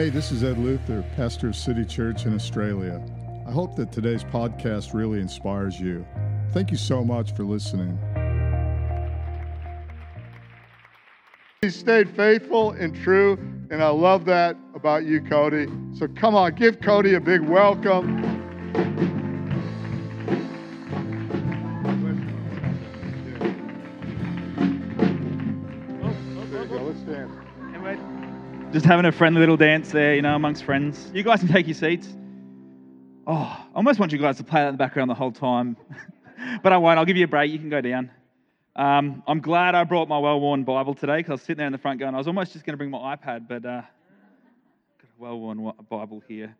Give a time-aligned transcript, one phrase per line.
[0.00, 3.04] Hey, this is Ed Luther, pastor of City Church in Australia.
[3.46, 6.06] I hope that today's podcast really inspires you.
[6.54, 7.98] Thank you so much for listening.
[11.60, 13.36] He stayed faithful and true,
[13.70, 15.66] and I love that about you, Cody.
[15.92, 19.19] So come on, give Cody a big welcome.
[28.80, 31.10] Just having a friendly little dance there, you know, amongst friends.
[31.12, 32.08] You guys can take your seats.
[33.26, 35.76] Oh, I almost want you guys to play that in the background the whole time.
[36.62, 36.98] but I won't.
[36.98, 37.52] I'll give you a break.
[37.52, 38.10] You can go down.
[38.74, 41.66] Um, I'm glad I brought my well worn Bible today because I was sitting there
[41.66, 43.82] in the front going, I was almost just going to bring my iPad, but uh,
[43.82, 43.84] got
[45.02, 46.56] a well worn Bible here.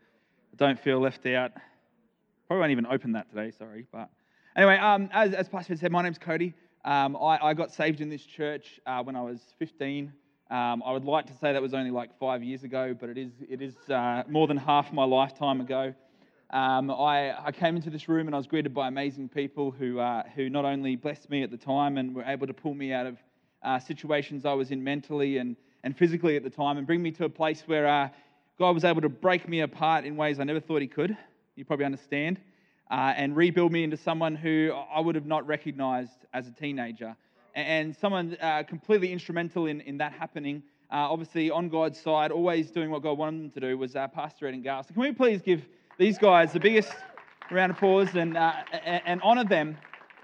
[0.53, 1.53] I don't feel left out.
[2.49, 3.87] Probably won't even open that today, sorry.
[3.91, 4.11] But
[4.55, 6.53] anyway, um, as, as Pastor said, my name's Cody.
[6.85, 10.13] Um, I, I, got saved in this church uh, when I was 15.
[10.51, 13.17] Um, I would like to say that was only like five years ago, but it
[13.17, 15.95] is, it is uh, more than half my lifetime ago.
[16.51, 20.01] Um, I, I, came into this room and I was greeted by amazing people who,
[20.01, 22.93] uh, who not only blessed me at the time and were able to pull me
[22.93, 23.19] out of
[23.63, 27.13] uh, situations I was in mentally and, and physically at the time and bring me
[27.13, 28.09] to a place where uh,
[28.59, 31.17] God was able to break me apart in ways I never thought He could.
[31.55, 32.41] You probably understand.
[32.91, 37.15] Uh, and rebuild me into someone who I would have not recognized as a teenager
[37.55, 40.63] and someone uh, completely instrumental in, in that happening.
[40.93, 44.09] Uh, obviously, on God's side, always doing what God wanted them to do, was uh,
[44.09, 44.83] Pastor Ed and Gar.
[44.83, 45.63] So, can we please give
[45.99, 46.93] these guys the biggest
[47.51, 49.77] round of applause and, uh, and, honor them?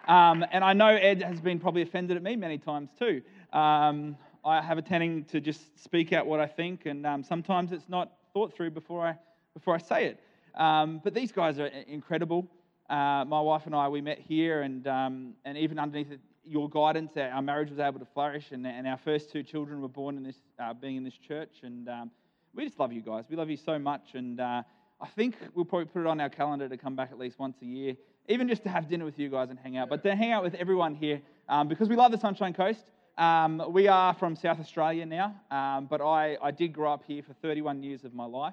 [0.08, 3.22] Um, and I know Ed has been probably offended at me many times too.
[3.52, 7.72] Um, I have a tending to just speak out what I think, and um, sometimes
[7.72, 9.16] it's not thought through before I,
[9.54, 10.20] before I say it.
[10.54, 12.48] Um, but these guys are incredible.
[12.88, 16.12] Uh, my wife and I, we met here, and, um, and even underneath
[16.46, 19.88] your guidance, our marriage was able to flourish, and, and our first two children were
[19.88, 21.50] born in this, uh, being in this church.
[21.62, 22.10] And um,
[22.54, 23.24] we just love you guys.
[23.28, 24.14] We love you so much.
[24.14, 24.62] And uh,
[25.00, 27.56] I think we'll probably put it on our calendar to come back at least once
[27.62, 27.96] a year,
[28.28, 29.88] even just to have dinner with you guys and hang out.
[29.88, 32.84] But to hang out with everyone here, um, because we love the Sunshine Coast.
[33.18, 37.22] Um, we are from South Australia now, um, but I, I did grow up here
[37.22, 38.52] for 31 years of my life.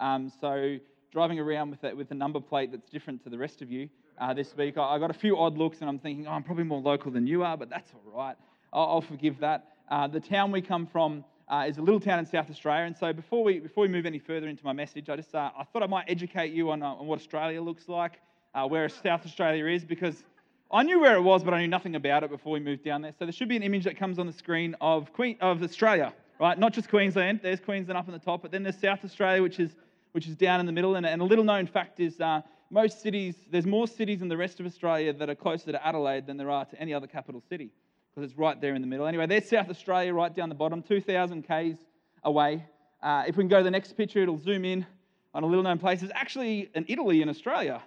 [0.00, 0.78] Um, so
[1.12, 3.88] driving around with, a, with a number plate that's different to the rest of you
[4.20, 4.76] uh, this week.
[4.76, 7.10] I, I, got a few odd looks, and I'm thinking, oh, I'm probably more local
[7.10, 8.36] than you are, but that's all right.
[8.72, 9.66] I'll, I'll forgive that.
[9.90, 12.96] Uh, the town we come from uh, is a little town in South Australia, and
[12.96, 15.64] so before we before we move any further into my message, I just uh, I
[15.64, 18.20] thought I might educate you on, uh, on what Australia looks like,
[18.68, 20.22] where South Australia is, because
[20.70, 23.02] I knew where it was, but I knew nothing about it before we moved down
[23.02, 23.12] there.
[23.18, 26.12] So there should be an image that comes on the screen of Queen of Australia,
[26.38, 26.56] right?
[26.56, 27.40] Not just Queensland.
[27.42, 29.70] There's Queensland up on the top, but then there's South Australia, which is
[30.12, 30.96] which is down in the middle.
[30.96, 34.36] And, and a little known fact is uh, most cities, there's more cities in the
[34.36, 37.42] rest of Australia that are closer to Adelaide than there are to any other capital
[37.48, 37.70] city
[38.14, 39.06] because it's right there in the middle.
[39.06, 41.76] Anyway, there's South Australia right down the bottom, 2,000 k's
[42.24, 42.64] away.
[43.02, 44.86] Uh, if we can go to the next picture, it'll zoom in
[45.34, 46.02] on a little known place.
[46.02, 47.82] It's actually an Italy in Australia.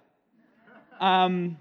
[1.00, 1.58] Um,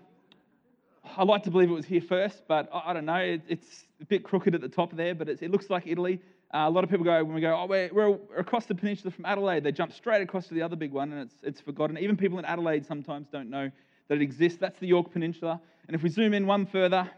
[1.16, 3.16] I like to believe it was here first, but I, I don't know.
[3.16, 6.20] It, it's a bit crooked at the top there, but it looks like Italy.
[6.54, 9.10] Uh, a lot of people go, when we go, oh, we're, we're, across the peninsula
[9.10, 11.96] from Adelaide, they jump straight across to the other big one and it's, it's forgotten.
[11.96, 13.70] Even people in Adelaide sometimes don't know
[14.08, 14.58] that it exists.
[14.58, 15.58] That's the Yorke Peninsula.
[15.86, 17.10] And if we zoom in one further,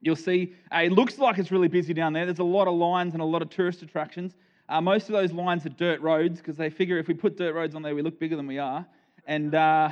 [0.00, 2.24] you'll see uh, it looks like it's really busy down there.
[2.24, 4.34] There's a lot of lines and a lot of tourist attractions.
[4.70, 7.54] Uh, most of those lines are dirt roads because they figure if we put dirt
[7.54, 8.86] roads on there, we look bigger than we are.
[9.26, 9.90] And, uh,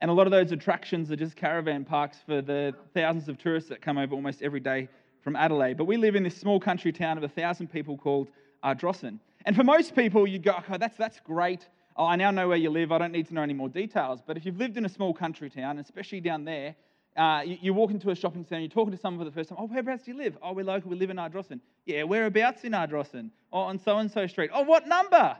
[0.00, 3.68] and a lot of those attractions are just caravan parks for the thousands of tourists
[3.68, 4.88] that come over almost every day
[5.22, 5.76] from Adelaide.
[5.76, 8.28] But we live in this small country town of a thousand people called
[8.64, 9.18] Ardrossan.
[9.44, 11.68] And for most people, you go, okay, that's, that's great.
[11.96, 12.92] Oh, I now know where you live.
[12.92, 14.20] I don't need to know any more details.
[14.24, 16.74] But if you've lived in a small country town, especially down there,
[17.16, 19.48] uh, you, you, walk into a shopping centre, you're talking to someone for the first
[19.48, 19.58] time.
[19.60, 20.38] Oh, whereabouts do you live?
[20.40, 20.90] Oh, we're local.
[20.90, 21.58] We live in Ardrossan.
[21.84, 23.30] Yeah, whereabouts in Ardrossan?
[23.52, 24.50] Oh, on so and so street.
[24.54, 25.36] Oh, what number?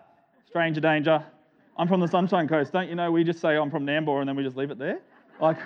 [0.47, 1.25] Stranger danger.
[1.77, 2.73] I'm from the Sunshine Coast.
[2.73, 4.79] Don't you know we just say I'm from Nambour and then we just leave it
[4.79, 4.99] there?
[5.41, 5.59] Like,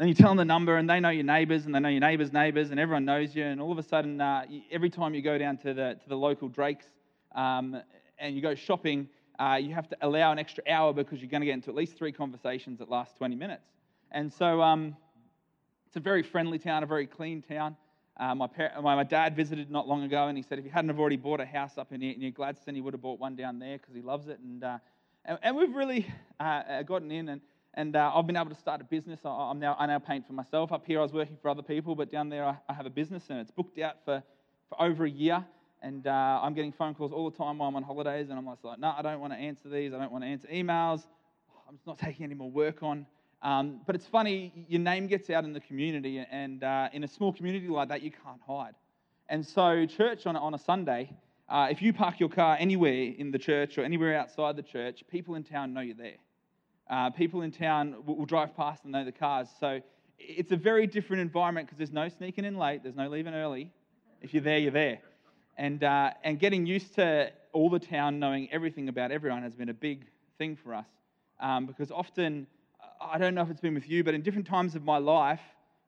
[0.00, 2.00] and you tell them the number, and they know your neighbours, and they know your
[2.00, 3.44] neighbours' neighbours, and everyone knows you.
[3.44, 6.16] And all of a sudden, uh, every time you go down to the, to the
[6.16, 6.86] local Drake's
[7.34, 7.78] um,
[8.18, 11.42] and you go shopping, uh, you have to allow an extra hour because you're going
[11.42, 13.66] to get into at least three conversations that last 20 minutes.
[14.10, 14.96] And so um,
[15.86, 17.76] it's a very friendly town, a very clean town.
[18.18, 20.70] Uh, my, par- my, my, dad visited not long ago, and he said if he
[20.70, 23.36] hadn't have already bought a house up in near Gladstone, he would have bought one
[23.36, 24.38] down there because he loves it.
[24.38, 24.78] And, uh,
[25.26, 26.06] and, and, we've really
[26.38, 27.42] uh, gotten in and
[27.74, 29.20] and uh, I've been able to start a business.
[29.24, 30.72] I, am now, I now paint for myself.
[30.72, 32.90] Up here, I was working for other people, but down there, I, I have a
[32.90, 34.22] business and it's booked out for,
[34.68, 35.44] for over a year.
[35.82, 38.28] And uh, I'm getting phone calls all the time while I'm on holidays.
[38.28, 39.94] And I'm like, no, I don't want to answer these.
[39.94, 41.04] I don't want to answer emails.
[41.68, 43.06] I'm just not taking any more work on.
[43.42, 46.24] Um, but it's funny, your name gets out in the community.
[46.30, 48.74] And uh, in a small community like that, you can't hide.
[49.28, 51.10] And so, church on, on a Sunday,
[51.48, 55.04] uh, if you park your car anywhere in the church or anywhere outside the church,
[55.08, 56.16] people in town know you're there.
[56.90, 59.46] Uh, people in town will, will, drive past and know the cars.
[59.60, 59.80] So
[60.18, 63.70] it's a very different environment because there's no sneaking in late, there's no leaving early.
[64.20, 64.98] If you're there, you're there.
[65.56, 69.68] And, uh, and getting used to all the town knowing everything about everyone has been
[69.68, 70.04] a big
[70.36, 70.86] thing for us.
[71.38, 72.48] Um, because often,
[73.00, 75.40] I don't know if it's been with you, but in different times of my life,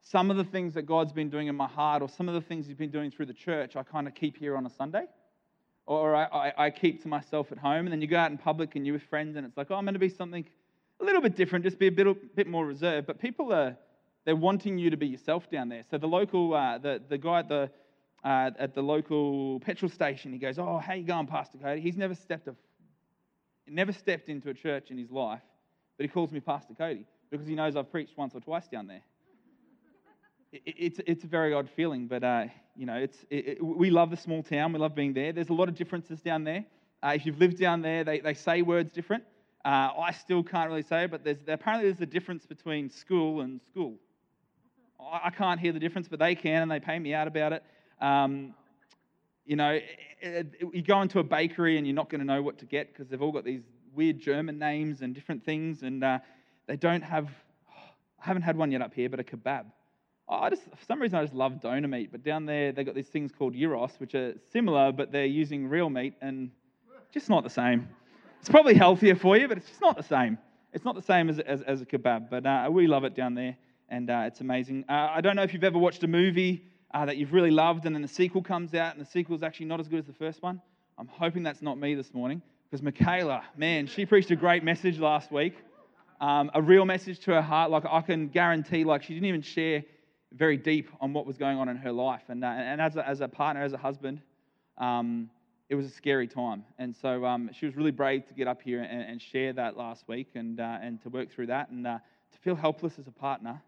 [0.02, 2.40] some of the things that God's been doing in my heart or some of the
[2.40, 5.06] things He's been doing through the church, I kind of keep here on a Sunday.
[5.84, 7.86] Or I, I, I keep to myself at home.
[7.86, 9.74] And then you go out in public and you're with friends and it's like, oh,
[9.74, 10.44] I'm going to be something
[11.02, 13.06] a little bit different, just be a bit, bit more reserved.
[13.06, 13.76] But people are,
[14.24, 15.82] they're wanting you to be yourself down there.
[15.90, 17.70] So the local, uh, the, the guy at the,
[18.24, 21.80] uh, at the local petrol station, he goes, oh, how you going, Pastor Cody?
[21.80, 22.54] He's never stepped, a,
[23.66, 25.42] never stepped into a church in his life,
[25.96, 28.86] but he calls me Pastor Cody because he knows I've preached once or twice down
[28.86, 29.02] there
[30.52, 32.44] it's, it's a very odd feeling, but uh,
[32.76, 34.72] you know, it's, it, it, we love the small town.
[34.72, 35.32] We love being there.
[35.32, 36.64] There's a lot of differences down there.
[37.02, 39.24] Uh, if you've lived down there, they, they say words different.
[39.64, 43.60] Uh, I still can't really say, but there's, apparently there's a difference between school and
[43.70, 43.94] school.
[45.00, 47.52] I, I, can't hear the difference, but they can, and they pay me out about
[47.52, 47.62] it.
[48.00, 48.54] Um,
[49.46, 49.78] you know,
[50.20, 52.92] it, you go into a bakery and you're not going to know what to get
[52.92, 53.62] because they've all got these
[53.94, 56.18] weird German names and different things, and uh,
[56.66, 57.28] they don't have.
[58.20, 59.66] I haven't had one yet up here, but a kebab.
[60.28, 62.10] I just, for some reason, I just love doner meat.
[62.10, 65.68] But down there, they've got these things called gyros, which are similar, but they're using
[65.68, 66.50] real meat and
[67.12, 67.88] just not the same.
[68.42, 70.36] It's probably healthier for you, but it's just not the same.
[70.72, 73.36] It's not the same as, as, as a kebab, but uh, we love it down
[73.36, 73.56] there,
[73.88, 74.84] and uh, it's amazing.
[74.88, 77.86] Uh, I don't know if you've ever watched a movie uh, that you've really loved,
[77.86, 80.06] and then the sequel comes out, and the sequel is actually not as good as
[80.06, 80.60] the first one.
[80.98, 84.98] I'm hoping that's not me this morning, because Michaela, man, she preached a great message
[84.98, 85.54] last week.
[86.20, 87.70] Um, a real message to her heart.
[87.70, 89.84] Like I can guarantee, like she didn't even share
[90.32, 92.22] very deep on what was going on in her life.
[92.26, 94.20] And, uh, and as, a, as a partner, as a husband,
[94.78, 95.30] um,
[95.72, 96.64] it was a scary time.
[96.78, 99.74] And so um, she was really brave to get up here and, and share that
[99.74, 101.96] last week and, uh, and to work through that and uh,
[102.30, 103.58] to feel helpless as a partner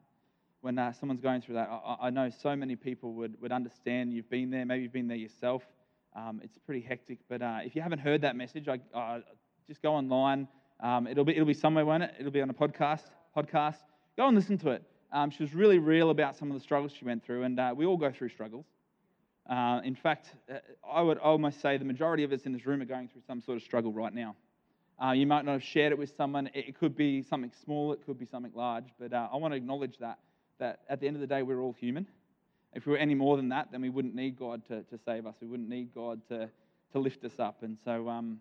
[0.61, 1.71] when uh, someone's going through that.
[1.71, 4.13] I, I, know so many people would, would understand.
[4.13, 5.63] You've been there, maybe you've been there yourself.
[6.15, 7.21] Um, it's pretty hectic.
[7.27, 9.21] But uh, if you haven't heard that message, I, uh,
[9.67, 10.47] just go online.
[10.81, 12.15] Um, it'll, be, it'll be somewhere, won't it?
[12.21, 13.05] It'll be on a podcast.
[13.35, 13.79] podcast.
[14.19, 14.83] Go and listen to it.
[15.11, 17.73] Um, she was really real about some of the struggles she went through, and uh,
[17.75, 18.67] we all go through struggles.
[19.49, 20.59] Uh, in fact, uh,
[20.91, 23.41] I would almost say the majority of us in this room are going through some
[23.41, 24.35] sort of struggle right now.
[25.03, 26.49] Uh, you might not have shared it with someone.
[26.55, 29.57] It could be something small, it could be something large, but uh, I want to
[29.57, 30.19] acknowledge that,
[30.59, 32.07] that at the end of the day, we're all human.
[32.75, 35.27] If we were any more than that, then we wouldn't need God to, to save
[35.27, 35.35] us.
[35.41, 36.49] We wouldn't need God to,
[36.93, 37.63] to lift us up.
[37.63, 38.41] And so, um,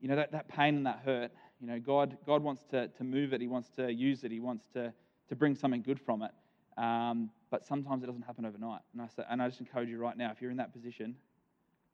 [0.00, 1.30] you know, that, that pain and that hurt,
[1.60, 3.40] you know, God, God wants to, to move it.
[3.40, 4.30] He wants to use it.
[4.30, 4.92] He wants to,
[5.28, 6.30] to bring something good from it.
[6.76, 8.80] Um, but sometimes it doesn't happen overnight.
[8.92, 11.16] And I, say, and I just encourage you right now, if you're in that position,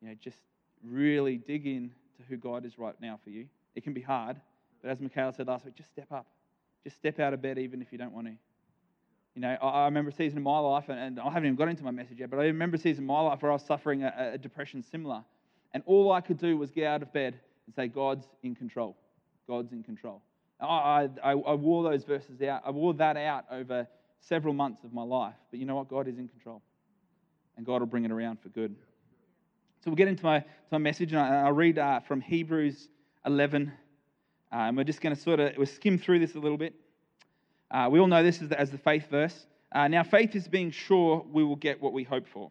[0.00, 0.38] you know, just
[0.82, 3.46] really dig in to who God is right now for you.
[3.74, 4.36] It can be hard,
[4.82, 6.26] but as Michaela said last week, just step up.
[6.84, 8.34] Just step out of bed even if you don't want to.
[9.34, 11.56] You know, I, I remember a season in my life, and, and, I haven't even
[11.56, 13.54] got into my message yet, but I remember a season in my life where I
[13.54, 15.24] was suffering a, a depression similar.
[15.72, 17.34] And all I could do was get out of bed
[17.66, 18.96] and say, God's in control.
[19.48, 20.22] God's in control.
[20.60, 22.62] I, I, I wore those verses out.
[22.64, 23.88] I wore that out over
[24.28, 25.34] several months of my life.
[25.50, 25.88] But you know what?
[25.88, 26.62] God is in control.
[27.56, 28.74] And God will bring it around for good.
[29.82, 32.88] So we'll get into my, to my message, and I, will read uh, from Hebrews
[33.26, 33.72] 11.
[34.52, 36.74] Uh, and we're just going to sort of we'll skim through this a little bit.
[37.70, 39.46] Uh, we all know this as the, as the faith verse.
[39.72, 42.50] Uh, now, faith is being sure we will get what we hope for.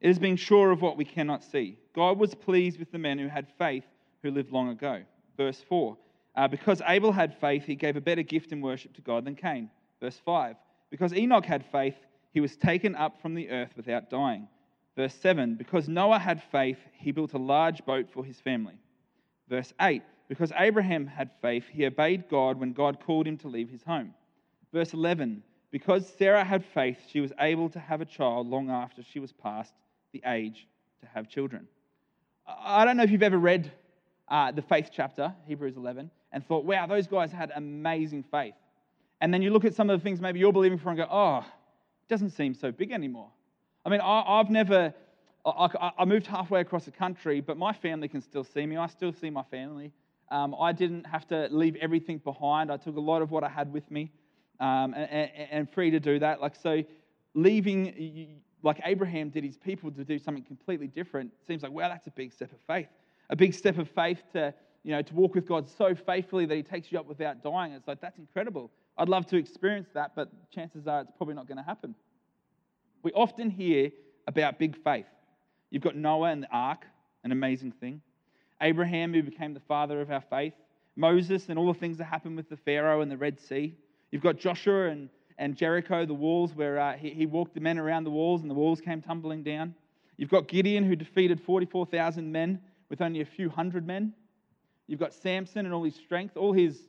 [0.00, 1.78] It is being sure of what we cannot see.
[1.94, 3.84] God was pleased with the men who had faith
[4.22, 5.02] who lived long ago.
[5.36, 5.96] Verse 4
[6.36, 9.34] uh, because Abel had faith, he gave a better gift in worship to God than
[9.34, 9.70] Cain.
[10.00, 10.56] Verse 5.
[10.90, 11.94] Because Enoch had faith,
[12.32, 14.48] he was taken up from the earth without dying.
[14.96, 15.54] Verse 7.
[15.54, 18.74] Because Noah had faith, he built a large boat for his family.
[19.48, 20.02] Verse 8.
[20.28, 24.14] Because Abraham had faith, he obeyed God when God called him to leave his home.
[24.72, 25.42] Verse 11.
[25.70, 29.32] Because Sarah had faith, she was able to have a child long after she was
[29.32, 29.72] past
[30.12, 30.66] the age
[31.00, 31.66] to have children.
[32.46, 33.70] I don't know if you've ever read
[34.28, 38.54] uh, the faith chapter, Hebrews 11, and thought, wow, those guys had amazing faith.
[39.20, 41.06] And then you look at some of the things maybe you're believing for and go,
[41.10, 43.30] oh, it doesn't seem so big anymore.
[43.84, 44.94] I mean, I, have never,
[45.44, 48.76] I, I, moved halfway across the country, but my family can still see me.
[48.76, 49.92] I still see my family.
[50.30, 52.70] Um, I didn't have to leave everything behind.
[52.70, 54.12] I took a lot of what I had with me
[54.60, 56.40] um, and, and, and free to do that.
[56.40, 56.82] Like, so
[57.34, 62.06] leaving, like Abraham did his people to do something completely different seems like, wow, that's
[62.06, 62.88] a big step of faith.
[63.30, 66.54] A big step of faith to you know, to walk with God so faithfully that
[66.54, 67.72] He takes you up without dying.
[67.72, 68.70] It's like, that's incredible.
[69.00, 71.94] I'd love to experience that, but chances are it's probably not going to happen.
[73.02, 73.90] We often hear
[74.26, 75.06] about big faith.
[75.70, 76.84] You've got Noah and the ark.
[77.24, 78.02] an amazing thing.
[78.60, 80.52] Abraham, who became the father of our faith.
[80.96, 83.74] Moses and all the things that happened with the Pharaoh and the Red Sea.
[84.10, 87.78] You've got Joshua and, and Jericho, the walls, where uh, he, he walked the men
[87.78, 89.74] around the walls and the walls came tumbling down.
[90.18, 94.12] You've got Gideon, who defeated 44,000 men with only a few hundred men.
[94.86, 96.82] You've got Samson and all his strength, all his,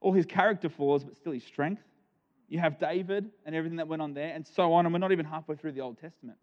[0.00, 1.82] all his character flaws, but still his strength.
[2.48, 4.86] You have David and everything that went on there, and so on.
[4.86, 6.38] And we're not even halfway through the Old Testament.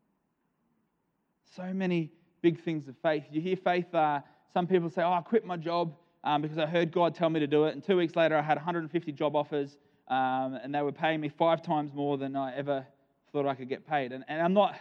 [1.55, 3.23] So many big things of faith.
[3.31, 4.21] You hear faith, uh,
[4.53, 5.93] some people say, Oh, I quit my job
[6.23, 7.73] um, because I heard God tell me to do it.
[7.73, 9.77] And two weeks later, I had 150 job offers,
[10.07, 12.85] um, and they were paying me five times more than I ever
[13.31, 14.11] thought I could get paid.
[14.11, 14.75] And, and I'm not,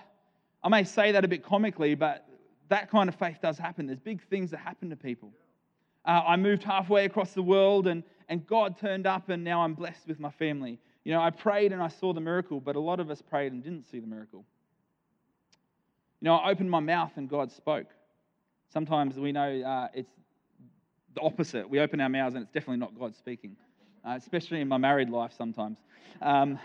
[0.63, 2.27] I may say that a bit comically, but
[2.69, 3.87] that kind of faith does happen.
[3.87, 5.33] There's big things that happen to people.
[6.05, 9.75] Uh, I moved halfway across the world, and, and God turned up, and now I'm
[9.75, 10.79] blessed with my family.
[11.05, 13.53] You know, I prayed and I saw the miracle, but a lot of us prayed
[13.53, 14.45] and didn't see the miracle.
[16.21, 17.87] You know, I opened my mouth and God spoke.
[18.73, 20.13] Sometimes we know uh, it's
[21.15, 21.69] the opposite.
[21.69, 23.57] We open our mouths and it's definitely not God speaking,
[24.05, 25.79] uh, especially in my married life sometimes.
[26.21, 26.59] Um,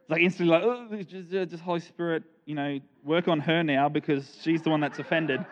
[0.00, 3.88] it's like instantly like, oh, just, just, Holy Spirit, you know, work on her now
[3.90, 5.44] because she's the one that's offended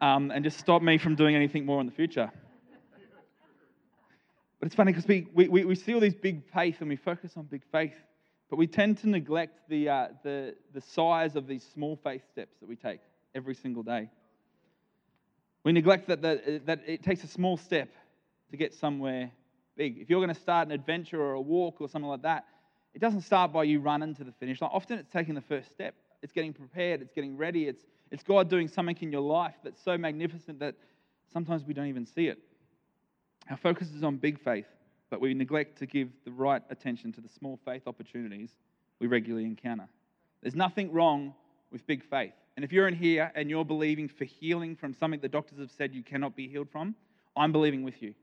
[0.00, 2.30] um, and just stop me from doing anything more in the future.
[4.58, 7.32] But it's funny because we, we, we see all these big faith and we focus
[7.36, 7.94] on big faith,
[8.50, 12.56] but we tend to neglect the, uh, the, the size of these small faith steps
[12.60, 13.00] that we take
[13.34, 14.10] every single day.
[15.64, 17.88] We neglect that, that, that it takes a small step
[18.50, 19.30] to get somewhere
[19.76, 19.98] big.
[19.98, 22.44] If you're going to start an adventure or a walk or something like that,
[22.92, 24.70] it doesn't start by you running to the finish line.
[24.74, 25.94] Often it's taking the first step.
[26.22, 27.00] It's getting prepared.
[27.00, 27.66] It's getting ready.
[27.66, 30.74] It's, it's God doing something in your life that's so magnificent that
[31.32, 32.38] sometimes we don't even see it.
[33.50, 34.66] Our focus is on big faith,
[35.10, 38.50] but we neglect to give the right attention to the small faith opportunities
[39.00, 39.88] we regularly encounter.
[40.42, 41.34] There's nothing wrong
[41.70, 42.32] with big faith.
[42.56, 45.70] And if you're in here and you're believing for healing from something the doctors have
[45.70, 46.94] said you cannot be healed from,
[47.36, 48.14] I'm believing with you.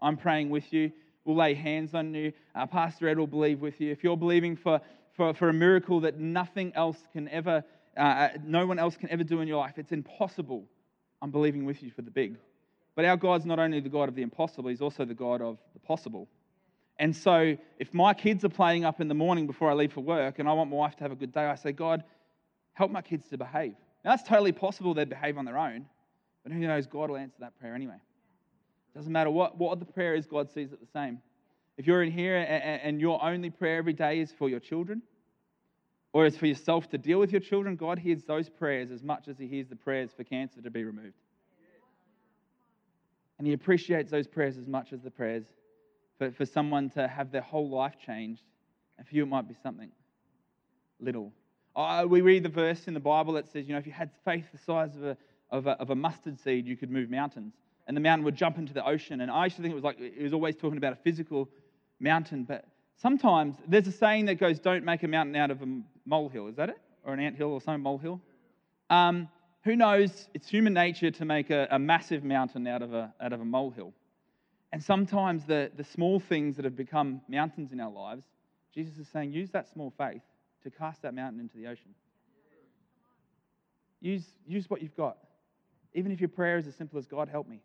[0.00, 0.92] I'm praying with you.
[1.24, 2.32] We'll lay hands on you.
[2.54, 3.90] Uh, Pastor Ed will believe with you.
[3.90, 4.80] If you're believing for,
[5.14, 7.64] for, for a miracle that nothing else can ever,
[7.96, 10.64] uh, uh, no one else can ever do in your life, it's impossible.
[11.22, 12.36] I'm believing with you for the big.
[12.94, 15.58] But our God's not only the God of the impossible, He's also the God of
[15.72, 16.28] the possible.
[16.98, 20.02] And so, if my kids are playing up in the morning before I leave for
[20.02, 22.04] work and I want my wife to have a good day, I say, God,
[22.74, 23.74] help my kids to behave.
[24.04, 25.86] Now, that's totally possible they'd behave on their own,
[26.42, 26.86] but who knows?
[26.86, 28.00] God will answer that prayer anyway.
[28.94, 31.20] Doesn't matter what, what the prayer is, God sees it the same.
[31.78, 35.00] If you're in here and, and your only prayer every day is for your children,
[36.12, 39.28] or is for yourself to deal with your children, God hears those prayers as much
[39.28, 41.14] as He hears the prayers for cancer to be removed.
[43.38, 45.44] And He appreciates those prayers as much as the prayers
[46.18, 48.42] for, for someone to have their whole life changed.
[48.98, 49.90] And for you, it might be something
[50.98, 51.32] little.
[51.74, 54.10] Uh, we read the verse in the Bible that says, you know, if you had
[54.24, 55.16] faith the size of a,
[55.50, 57.54] of a, of a mustard seed, you could move mountains
[57.90, 59.20] and the mountain would jump into the ocean.
[59.20, 61.48] And I used to think it was like it was always talking about a physical
[61.98, 62.64] mountain, but
[63.00, 66.56] sometimes there's a saying that goes, "Don't make a mountain out of a molehill." Is
[66.56, 68.20] that it, or an ant hill, or some molehill?
[68.88, 69.28] Um,
[69.64, 70.28] who knows?
[70.34, 73.44] It's human nature to make a, a massive mountain out of a out of a
[73.44, 73.92] molehill.
[74.72, 78.24] And sometimes the, the small things that have become mountains in our lives,
[78.72, 80.22] Jesus is saying, use that small faith
[80.62, 81.92] to cast that mountain into the ocean.
[84.00, 85.18] Use, use what you've got.
[85.92, 87.60] Even if your prayer is as simple as, God, help me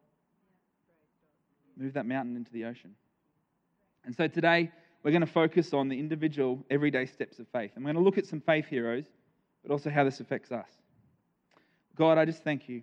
[1.77, 2.96] move that mountain into the ocean.
[4.04, 4.72] And so today,
[5.06, 7.70] we're going to focus on the individual, everyday steps of faith.
[7.78, 9.06] I'm going to look at some faith heroes,
[9.62, 10.68] but also how this affects us.
[11.96, 12.82] God, I just thank you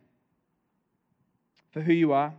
[1.72, 2.32] for who you are.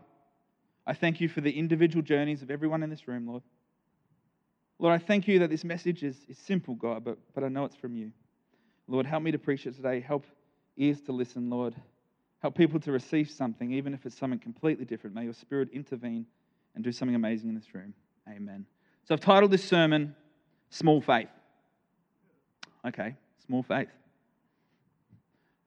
[0.88, 3.44] I thank you for the individual journeys of everyone in this room, Lord.
[4.80, 7.66] Lord, I thank you that this message is, is simple, God, but, but I know
[7.66, 8.13] it's from you.
[8.88, 10.00] Lord, help me to preach it today.
[10.00, 10.25] Help
[10.78, 11.75] ears to listen, Lord.
[12.42, 15.13] Help people to receive something, even if it's something completely different.
[15.13, 16.25] May your spirit intervene
[16.74, 17.94] and do something amazing in this room.
[18.30, 18.66] Amen.
[19.05, 20.15] So I've titled this sermon,
[20.69, 21.29] Small Faith.
[22.86, 23.88] Okay, small faith.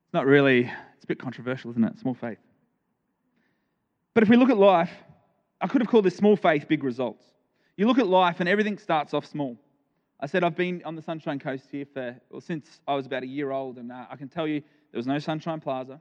[0.05, 0.65] It's not really,
[0.95, 1.99] it's a bit controversial, isn't it?
[1.99, 2.39] Small faith.
[4.13, 4.91] But if we look at life,
[5.61, 7.25] I could have called this small faith, big results.
[7.77, 9.57] You look at life and everything starts off small.
[10.21, 13.23] I said I've been on the Sunshine Coast here for, well, since I was about
[13.23, 14.61] a year old, and uh, I can tell you
[14.93, 16.01] there was no Sunshine Plaza.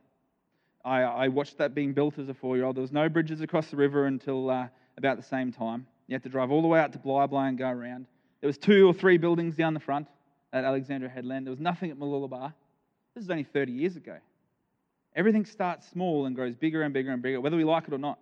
[0.83, 2.75] I, I watched that being built as a four year old.
[2.75, 5.87] There was no bridges across the river until uh, about the same time.
[6.07, 8.05] You had to drive all the way out to Bli and go around.
[8.41, 10.07] There was two or three buildings down the front
[10.53, 11.47] at Alexandra Headland.
[11.47, 12.53] There was nothing at Mooloolaba.
[13.15, 14.17] This is only 30 years ago.
[15.15, 17.97] Everything starts small and grows bigger and bigger and bigger, whether we like it or
[17.97, 18.19] not.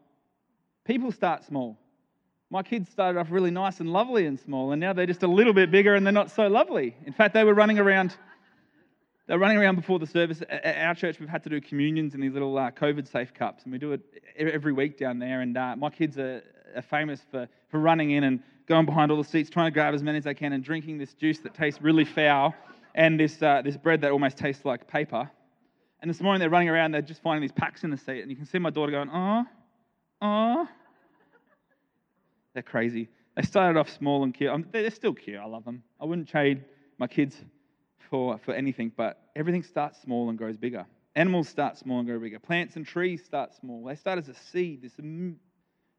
[0.85, 1.77] People start small.
[2.49, 5.27] My kids started off really nice and lovely and small, and now they're just a
[5.27, 6.95] little bit bigger and they're not so lovely.
[7.05, 8.15] In fact, they were running around.
[9.25, 10.43] They're running around before the service.
[10.47, 13.63] At our church, we've had to do communions in these little uh, COVID safe cups,
[13.63, 14.01] and we do it
[14.37, 15.41] every week down there.
[15.41, 16.43] And uh, my kids are,
[16.75, 19.93] are, famous for, for running in and going behind all the seats, trying to grab
[19.93, 22.53] as many as they can, and drinking this juice that tastes really foul
[22.95, 25.29] and this, uh, this bread that almost tastes like paper.
[26.01, 28.29] And this morning they're running around, they're just finding these packs in the seat, and
[28.29, 29.45] you can see my daughter going, oh,
[30.21, 30.67] oh.
[32.53, 33.09] They're crazy.
[33.35, 34.71] They started off small and cute.
[34.71, 35.39] they're still cute.
[35.39, 35.83] I love them.
[35.99, 36.65] I wouldn't trade
[36.99, 37.35] my kids
[38.09, 40.85] for, for anything, but everything starts small and grows bigger.
[41.15, 42.39] Animals start small and grow bigger.
[42.39, 43.83] Plants and trees start small.
[43.85, 44.81] They start as a seed.
[44.81, 44.93] This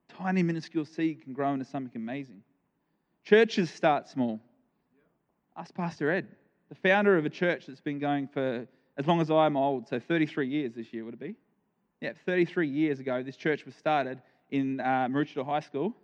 [0.09, 2.43] tiny, minuscule seed can grow into something amazing.
[3.25, 4.41] Churches start small.
[5.57, 6.29] Ask Pastor Ed,
[6.69, 9.99] the founder of a church that's been going for as long as I'm old, so
[9.99, 11.35] 33 years this year, would it be?
[12.01, 14.21] Yeah, 33 years ago, this church was started
[14.51, 15.95] in uh, Maroochydore High School.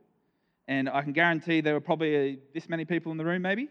[0.67, 3.69] And I can guarantee there were probably uh, this many people in the room, maybe.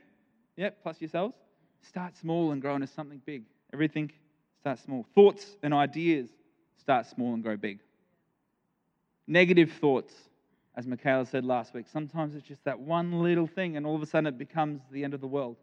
[0.58, 1.36] Yep, plus yourselves.
[1.82, 3.44] Start small and grow into something big.
[3.74, 4.12] Everything
[4.60, 5.06] starts small.
[5.16, 6.30] Thoughts and ideas
[6.78, 7.80] start small and grow big.
[9.30, 10.12] Negative thoughts,
[10.76, 14.02] as Michaela said last week, sometimes it's just that one little thing, and all of
[14.02, 15.56] a sudden it becomes the end of the world.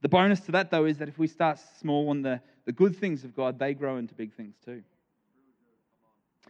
[0.00, 2.96] The bonus to that, though, is that if we start small on the, the good
[2.96, 4.82] things of God, they grow into big things too.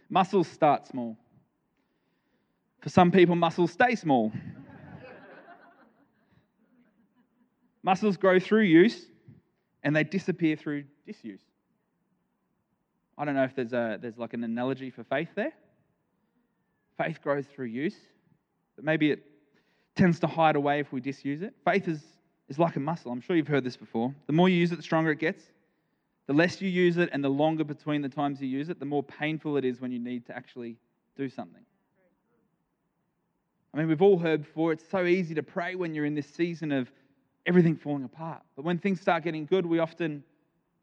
[0.09, 1.17] Muscles start small.
[2.79, 4.31] For some people, muscles stay small.
[7.83, 9.05] Muscles grow through use
[9.83, 11.41] and they disappear through disuse.
[13.17, 15.51] I don't know if there's, a, there's like an analogy for faith there.
[16.97, 17.95] Faith grows through use,
[18.75, 19.23] but maybe it
[19.95, 21.53] tends to hide away if we disuse it.
[21.65, 22.01] Faith is,
[22.49, 23.11] is like a muscle.
[23.11, 24.13] I'm sure you've heard this before.
[24.27, 25.43] The more you use it, the stronger it gets.
[26.27, 28.85] The less you use it and the longer between the times you use it, the
[28.85, 30.77] more painful it is when you need to actually
[31.15, 31.61] do something.
[33.73, 36.27] I mean, we've all heard before, it's so easy to pray when you're in this
[36.27, 36.89] season of
[37.45, 38.41] everything falling apart.
[38.55, 40.23] But when things start getting good, we often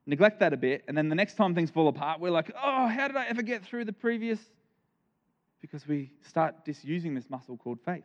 [0.07, 0.85] neglect that a bit.
[0.87, 3.43] And then the next time things fall apart, we're like, oh, how did I ever
[3.43, 4.39] get through the previous?
[5.63, 8.05] Because we start disusing this muscle called faith.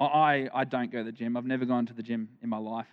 [0.00, 1.36] I, I don't go to the gym.
[1.36, 2.86] I've never gone to the gym in my life.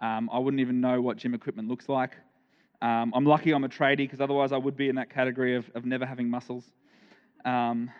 [0.00, 2.16] Um, I wouldn't even know what gym equipment looks like.
[2.82, 5.70] Um, I'm lucky I'm a tradie because otherwise I would be in that category of,
[5.74, 6.64] of never having muscles.
[7.44, 7.90] Um,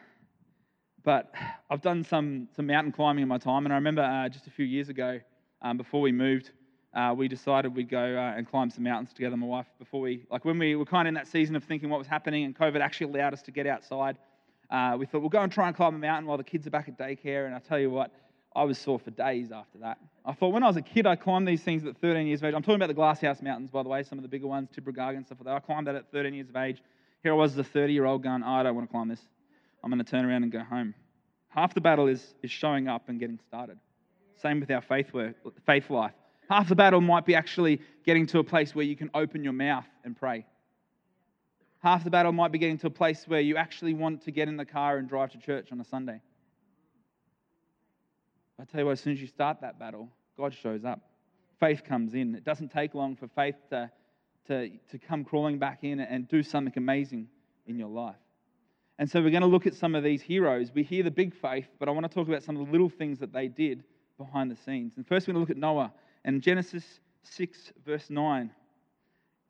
[1.04, 1.32] but
[1.70, 4.50] I've done some, some mountain climbing in my time, and I remember uh, just a
[4.50, 5.20] few years ago,
[5.62, 6.50] um, before we moved,
[6.94, 10.24] uh, we decided we'd go uh, and climb some mountains together, my wife, before we,
[10.30, 12.56] like when we were kind of in that season of thinking what was happening, and
[12.56, 14.16] COVID actually allowed us to get outside.
[14.70, 16.70] Uh, we thought we'll go and try and climb a mountain while the kids are
[16.70, 18.12] back at daycare, and I tell you what,
[18.56, 19.98] I was sore for days after that.
[20.24, 22.46] I thought when I was a kid, I climbed these things at 13 years of
[22.46, 22.54] age.
[22.54, 25.16] I'm talking about the Glasshouse Mountains, by the way, some of the bigger ones, Tibrogargan
[25.16, 25.56] and stuff like that.
[25.56, 26.80] I climbed that at 13 years of age.
[27.24, 29.08] Here I was as a 30 year old going, oh, I don't want to climb
[29.08, 29.20] this.
[29.82, 30.94] I'm going to turn around and go home.
[31.48, 33.78] Half the battle is, is showing up and getting started.
[34.40, 35.34] Same with our faith, work,
[35.66, 36.12] faith life.
[36.48, 39.52] Half the battle might be actually getting to a place where you can open your
[39.52, 40.46] mouth and pray.
[41.78, 44.48] Half the battle might be getting to a place where you actually want to get
[44.48, 46.20] in the car and drive to church on a Sunday.
[48.58, 51.00] I tell you what, as soon as you start that battle, God shows up.
[51.60, 52.34] Faith comes in.
[52.34, 53.90] It doesn't take long for faith to,
[54.46, 57.28] to, to come crawling back in and do something amazing
[57.66, 58.16] in your life.
[58.98, 60.70] And so we're going to look at some of these heroes.
[60.72, 62.88] We hear the big faith, but I want to talk about some of the little
[62.88, 63.82] things that they did
[64.18, 64.92] behind the scenes.
[64.96, 65.92] And first, we're going to look at Noah
[66.24, 66.84] and Genesis
[67.22, 68.50] 6, verse 9.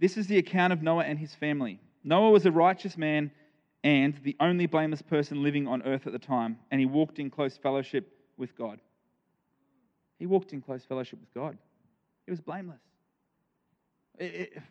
[0.01, 1.81] This is the account of Noah and his family.
[2.03, 3.31] Noah was a righteous man
[3.83, 7.31] and the only blameless person living on earth at the time, and he walked in
[7.31, 8.81] close fellowship with God.
[10.19, 11.59] He walked in close fellowship with God.
[12.25, 12.81] He was blameless.
[14.19, 14.63] It, it,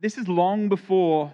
[0.00, 1.32] this is long before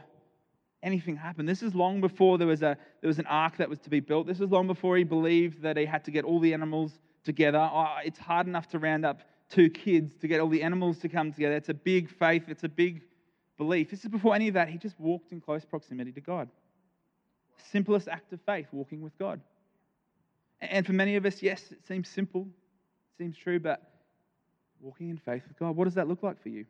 [0.83, 1.49] anything happened.
[1.49, 4.01] This is long before there was, a, there was an ark that was to be
[4.01, 4.27] built.
[4.27, 6.93] This is long before he believed that he had to get all the animals
[7.25, 7.59] together.
[7.59, 11.09] Oh, it's hard enough to round up two kids to get all the animals to
[11.09, 11.57] come together.
[11.57, 13.03] It's a big faith, it's a big
[13.59, 13.91] belief.
[13.91, 14.69] This is before any of that.
[14.69, 16.49] He just walked in close proximity to God.
[17.71, 19.41] Simplest act of faith, walking with God.
[20.61, 23.83] And for many of us, yes, it seems simple, it seems true, but
[24.81, 26.65] walking in faith with God, what does that look like for you?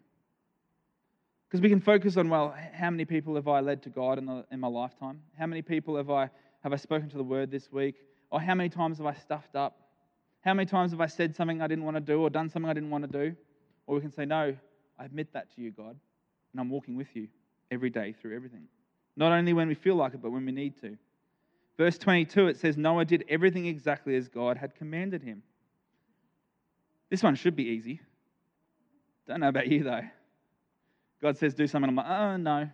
[1.48, 4.26] Because we can focus on, well, how many people have I led to God in,
[4.26, 5.20] the, in my lifetime?
[5.36, 6.30] How many people have I,
[6.62, 7.96] have I spoken to the word this week?
[8.30, 9.89] Or how many times have I stuffed up?
[10.42, 12.68] How many times have I said something I didn't want to do or done something
[12.70, 13.36] I didn't want to do?
[13.86, 14.56] Or we can say, no,
[14.98, 15.96] I admit that to you, God,
[16.52, 17.28] and I'm walking with you
[17.70, 18.64] every day through everything.
[19.16, 20.96] Not only when we feel like it, but when we need to.
[21.76, 25.42] Verse 22, it says, Noah did everything exactly as God had commanded him.
[27.10, 28.00] This one should be easy.
[29.26, 30.02] Don't know about you, though.
[31.22, 31.88] God says, do something.
[31.88, 32.68] I'm like, oh, no.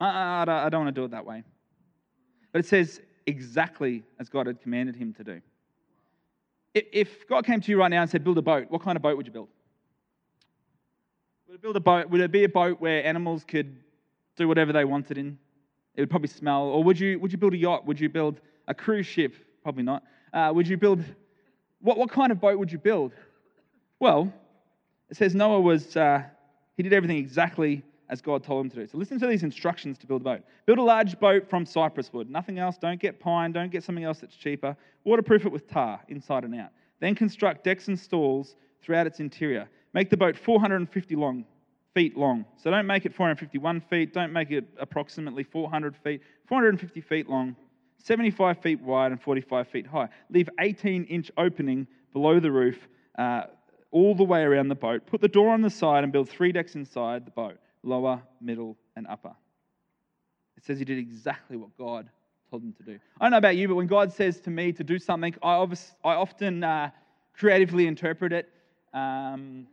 [0.00, 1.42] Uh, don't, I don't want to do it that way.
[2.52, 5.40] But it says exactly as God had commanded him to do.
[6.74, 9.02] If God came to you right now and said, build a boat, what kind of
[9.02, 9.48] boat would you build?
[11.48, 12.08] Would it build a boat?
[12.10, 13.76] Would it be a boat where animals could
[14.36, 15.36] do whatever they wanted in?
[15.96, 16.62] It would probably smell.
[16.62, 17.86] Or would you, would you build a yacht?
[17.86, 19.34] Would you build a cruise ship?
[19.64, 20.04] Probably not.
[20.32, 21.02] Uh, would you build,
[21.80, 23.12] what, what kind of boat would you build?
[23.98, 24.32] Well,
[25.10, 26.22] it says Noah was, uh,
[26.76, 28.86] he did everything exactly as God told him to do.
[28.88, 30.42] So listen to these instructions to build a boat.
[30.66, 32.28] Build a large boat from cypress wood.
[32.28, 32.76] Nothing else.
[32.76, 33.52] Don't get pine.
[33.52, 34.76] Don't get something else that's cheaper.
[35.04, 36.70] Waterproof it with tar inside and out.
[36.98, 39.68] Then construct decks and stalls throughout its interior.
[39.94, 41.44] Make the boat 450 long,
[41.94, 42.44] feet long.
[42.56, 44.12] So don't make it 451 feet.
[44.12, 46.20] Don't make it approximately 400 feet.
[46.48, 47.54] 450 feet long,
[47.98, 50.08] 75 feet wide, and 45 feet high.
[50.30, 52.88] Leave 18 inch opening below the roof.
[53.16, 53.42] Uh,
[53.92, 55.04] all the way around the boat.
[55.04, 58.76] Put the door on the side and build three decks inside the boat lower, middle,
[58.96, 59.34] and upper.
[60.56, 62.08] It says he did exactly what God
[62.50, 62.98] told him to do.
[63.20, 65.54] I don't know about you, but when God says to me to do something, I,
[66.04, 66.90] I often uh,
[67.34, 68.48] creatively interpret it.
[68.92, 69.66] Um,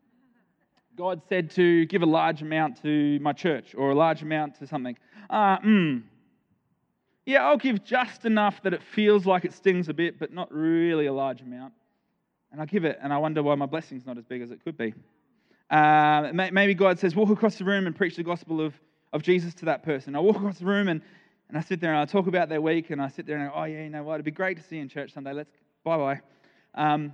[0.95, 4.67] God said to give a large amount to my church or a large amount to
[4.67, 4.97] something.
[5.29, 6.03] Uh, mm,
[7.25, 10.51] yeah, I'll give just enough that it feels like it stings a bit, but not
[10.51, 11.73] really a large amount.
[12.51, 14.63] And I give it, and I wonder why my blessing's not as big as it
[14.63, 14.93] could be.
[15.69, 18.73] Uh, maybe God says, walk across the room and preach the gospel of,
[19.11, 20.15] of Jesus to that person.
[20.15, 21.01] I walk across the room and,
[21.49, 23.49] and I sit there and I talk about their week and I sit there and
[23.49, 24.15] go, oh, yeah, you know what?
[24.15, 25.33] It'd be great to see you in church someday.
[25.33, 25.51] Let's,
[25.83, 26.21] bye bye.
[26.73, 27.13] Um,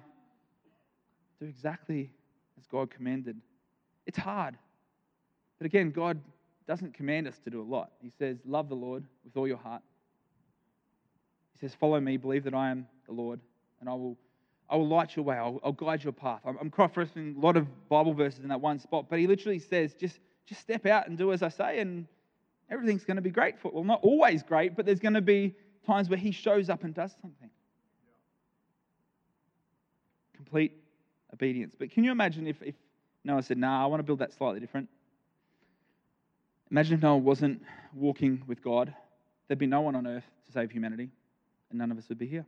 [1.39, 2.11] do exactly
[2.59, 3.37] as God commanded.
[4.05, 4.55] It's hard.
[5.57, 6.19] But again, God
[6.67, 7.91] doesn't command us to do a lot.
[8.01, 9.81] He says, love the Lord with all your heart.
[11.53, 13.39] He says, follow me, believe that I am the Lord,
[13.79, 14.17] and I will
[14.69, 15.35] I will light your way.
[15.35, 16.41] I'll, I'll guide your path.
[16.45, 19.59] I'm, I'm cross-referencing a lot of Bible verses in that one spot, but he literally
[19.59, 22.07] says, just, just step out and do as I say, and
[22.69, 23.73] everything's going to be great for it.
[23.73, 25.53] Well, not always great, but there's going to be
[25.85, 27.49] times where he shows up and does something.
[30.35, 30.71] Complete
[31.33, 31.75] obedience.
[31.77, 32.75] But can you imagine if, if
[33.23, 34.89] Noah said, nah, I want to build that slightly different?
[36.71, 37.61] Imagine if Noah wasn't
[37.93, 38.93] walking with God.
[39.47, 41.09] There'd be no one on earth to save humanity,
[41.69, 42.45] and none of us would be here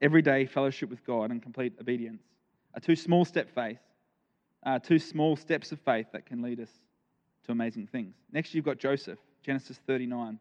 [0.00, 2.22] everyday fellowship with God and complete obedience
[2.74, 3.78] are two small step faith,
[4.64, 6.70] uh, two small steps of faith that can lead us
[7.44, 8.14] to amazing things.
[8.32, 10.38] Next, you've got Joseph, Genesis 39,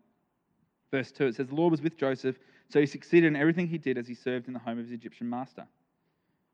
[0.92, 1.28] verse 2.
[1.28, 2.38] It says, The Lord was with Joseph,
[2.70, 4.94] so he succeeded in everything he did as he served in the home of his
[4.94, 5.66] Egyptian master.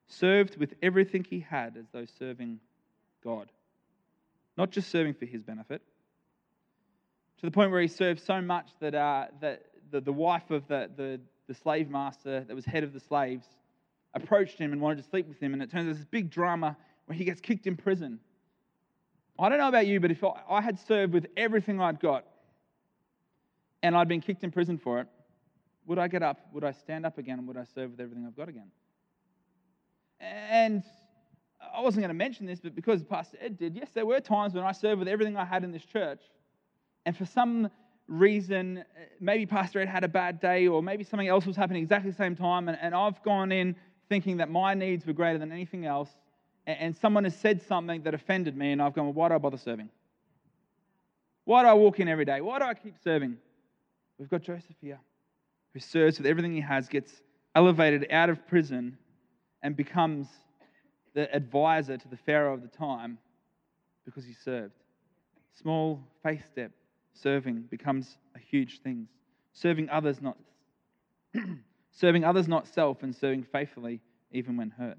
[0.07, 2.59] Served with everything he had as though serving
[3.23, 3.51] God,
[4.57, 5.81] not just serving for his benefit.
[7.39, 10.67] To the point where he served so much that, uh, that the, the wife of
[10.67, 11.19] the, the
[11.53, 13.45] the slave master that was head of the slaves,
[14.13, 15.53] approached him and wanted to sleep with him.
[15.53, 18.19] And it turns out this big drama where he gets kicked in prison.
[19.39, 22.25] I don't know about you, but if I had served with everything I'd got
[23.81, 25.07] and I'd been kicked in prison for it,
[25.85, 26.39] would I get up?
[26.53, 27.45] Would I stand up again?
[27.47, 28.71] Would I serve with everything I've got again?
[30.21, 30.83] And
[31.75, 34.53] I wasn't going to mention this, but because Pastor Ed did, yes, there were times
[34.53, 36.21] when I served with everything I had in this church.
[37.05, 37.69] And for some
[38.07, 38.83] reason, uh,
[39.19, 42.17] maybe Pastor Ed had a bad day, or maybe something else was happening exactly the
[42.17, 43.75] same time, and, and I've gone in
[44.09, 46.09] thinking that my needs were greater than anything else,
[46.67, 49.35] and, and someone has said something that offended me, and I've gone, well, why do
[49.35, 49.89] I bother serving?
[51.45, 52.41] Why do I walk in every day?
[52.41, 53.37] Why do I keep serving?
[54.17, 54.99] We've got Joseph here,
[55.73, 57.21] who serves with everything he has, gets
[57.55, 58.97] elevated out of prison,
[59.61, 60.27] and becomes
[61.13, 63.17] the advisor to the Pharaoh of the time
[64.05, 64.73] because he served.
[65.53, 66.71] Small faith step
[67.13, 69.07] serving becomes a huge thing.
[69.53, 70.37] Serving others not
[71.91, 74.97] serving others not self and serving faithfully even when hurt.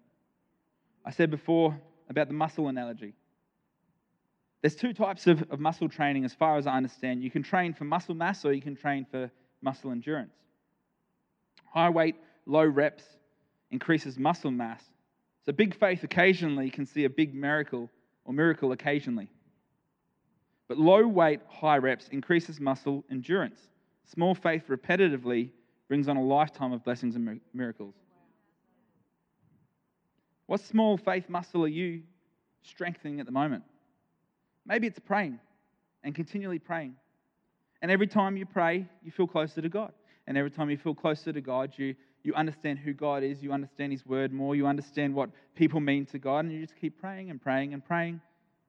[1.04, 3.14] I said before about the muscle analogy.
[4.62, 7.22] There's two types of, of muscle training as far as I understand.
[7.22, 10.32] You can train for muscle mass or you can train for muscle endurance.
[11.72, 13.04] High weight, low reps
[13.70, 14.82] increases muscle mass.
[15.44, 17.90] So big faith occasionally can see a big miracle
[18.24, 19.28] or miracle occasionally.
[20.68, 23.60] But low weight, high reps increases muscle endurance.
[24.04, 25.50] Small faith repetitively
[25.88, 27.94] brings on a lifetime of blessings and miracles.
[30.46, 32.02] What small faith muscle are you
[32.62, 33.64] strengthening at the moment?
[34.66, 35.38] Maybe it's praying
[36.02, 36.96] and continually praying.
[37.82, 39.92] And every time you pray, you feel closer to God.
[40.26, 43.52] And every time you feel closer to God, you, you understand who God is, you
[43.52, 46.98] understand His word more, you understand what people mean to God, and you just keep
[46.98, 48.20] praying and praying and praying.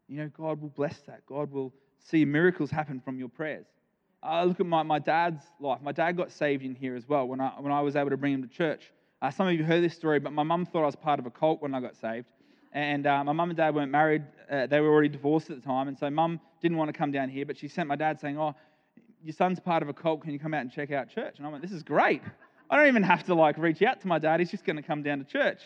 [0.08, 1.25] You know, God will bless that.
[1.25, 1.73] God will
[2.06, 3.65] see miracles happen from your prayers.
[4.22, 5.80] I look at my, my dad's life.
[5.82, 8.18] My dad got saved in here as well when I, when I was able to
[8.18, 8.91] bring him to church.
[9.22, 11.26] Uh, some of you heard this story, but my mum thought I was part of
[11.26, 12.26] a cult when I got saved.
[12.74, 14.24] And uh, my mum and dad weren't married.
[14.52, 15.88] Uh, they were already divorced at the time.
[15.88, 18.38] And so mum didn't want to come down here, but she sent my dad saying,
[18.38, 18.54] Oh,
[19.24, 20.22] your son's part of a cult.
[20.22, 21.36] Can you come out and check out church?
[21.38, 22.22] And I went, This is great.
[22.70, 24.39] I don't even have to like reach out to my dad.
[24.39, 25.62] He's just going to come down to church.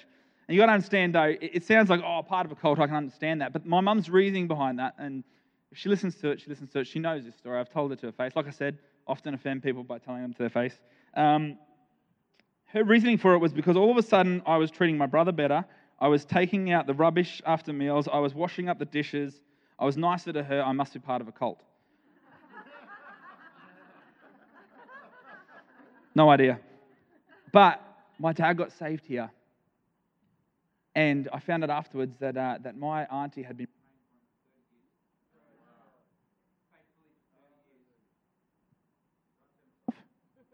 [0.47, 2.80] And you got to understand, though, it, it sounds like, oh, part of a cult,
[2.80, 3.54] I can understand that.
[3.54, 5.23] But my mum's reasoning behind that, and
[5.71, 6.88] if she listens to it, she listens to it.
[6.88, 7.60] She knows this story.
[7.60, 8.36] I've told it to her face.
[8.36, 10.79] Like I said, often offend people by telling them to their face.
[11.15, 11.58] Um,
[12.67, 15.32] her reasoning for it was because all of a sudden I was treating my brother
[15.32, 15.65] better.
[15.99, 18.08] I was taking out the rubbish after meals.
[18.12, 19.41] I was washing up the dishes.
[19.77, 20.62] I was nicer to her.
[20.62, 21.62] I must be part of a cult.
[26.15, 26.60] no idea.
[27.51, 27.82] But
[28.19, 29.32] my dad got saved here.
[30.95, 33.67] And I found out afterwards that, uh, that my auntie had been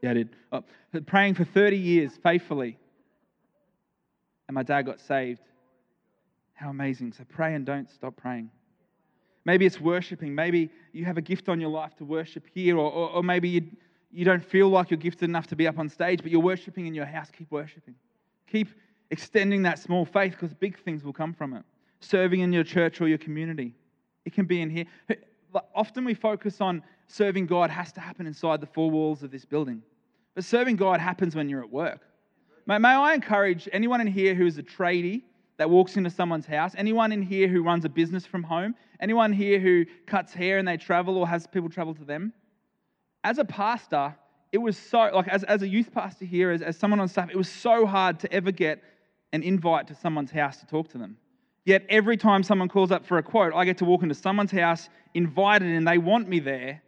[0.05, 0.29] Yeah, I did.
[0.51, 0.63] Oh,
[1.07, 2.77] praying for 30 years faithfully.
[4.47, 5.41] And my dad got saved.
[6.53, 7.13] How amazing.
[7.13, 8.51] So pray and don't stop praying.
[9.45, 10.35] Maybe it's worshiping.
[10.35, 13.49] Maybe you have a gift on your life to worship here, or, or, or maybe
[13.49, 13.63] you,
[14.11, 16.85] you don't feel like you're gifted enough to be up on stage, but you're worshiping
[16.85, 17.31] in your house.
[17.35, 17.95] Keep worshiping.
[18.45, 18.69] Keep
[19.09, 21.63] extending that small faith because big things will come from it.
[21.99, 23.73] Serving in your church or your community.
[24.23, 24.85] It can be in here.
[25.73, 29.45] Often we focus on serving God has to happen inside the four walls of this
[29.45, 29.81] building.
[30.35, 32.01] But serving God happens when you're at work.
[32.67, 35.23] May, may I encourage anyone in here who is a tradie
[35.57, 39.31] that walks into someone's house, anyone in here who runs a business from home, anyone
[39.31, 42.33] here who cuts hair and they travel or has people travel to them?
[43.23, 44.13] As a pastor,
[44.51, 47.29] it was so, like as, as a youth pastor here, as, as someone on staff,
[47.29, 48.83] it was so hard to ever get
[49.31, 51.17] an invite to someone's house to talk to them.
[51.63, 54.51] Yet every time someone calls up for a quote, I get to walk into someone's
[54.51, 56.81] house, invited, and they want me there,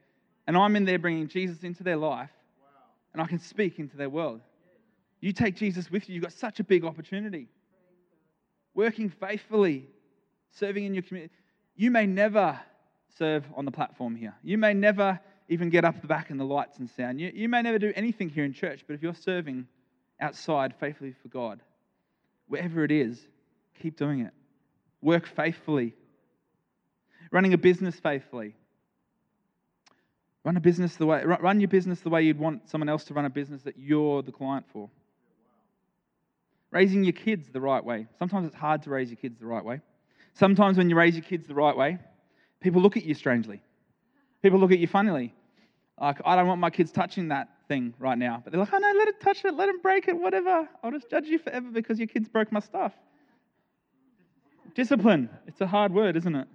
[0.46, 2.30] and I'm in there bringing Jesus into their life
[3.14, 4.42] and I can speak into their world.
[5.20, 7.48] You take Jesus with you, you've got such a big opportunity.
[8.74, 9.88] Working faithfully,
[10.52, 11.34] serving in your community.
[11.76, 12.60] You may never
[13.18, 14.36] serve on the platform here.
[14.44, 17.20] You may never even get up the back in the lights and sound.
[17.20, 19.68] You, you may never do anything here in church, but if you're serving
[20.20, 21.62] outside faithfully for God,
[22.48, 23.28] wherever it is,
[23.82, 24.34] keep doing it.
[25.02, 25.94] Work faithfully.
[27.32, 28.56] Running a business faithfully.
[30.48, 33.14] Run a business the way run your business the way you'd want someone else to
[33.14, 34.90] run a business that you're the client for.
[36.72, 38.08] Raising your kids the right way.
[38.18, 39.82] Sometimes it's hard to raise your kids the right way.
[40.36, 42.00] Sometimes when you raise your kids the right way,
[42.62, 43.62] people look at you strangely.
[44.42, 45.34] People look at you funnily.
[46.00, 48.40] Like, I don't want my kids touching that thing right now.
[48.42, 50.70] But they're like, oh no, let it touch it, let them break it, whatever.
[50.82, 52.94] I'll just judge you forever because your kids broke my stuff.
[54.76, 55.30] Discipline.
[55.46, 56.48] It's a hard word, isn't it?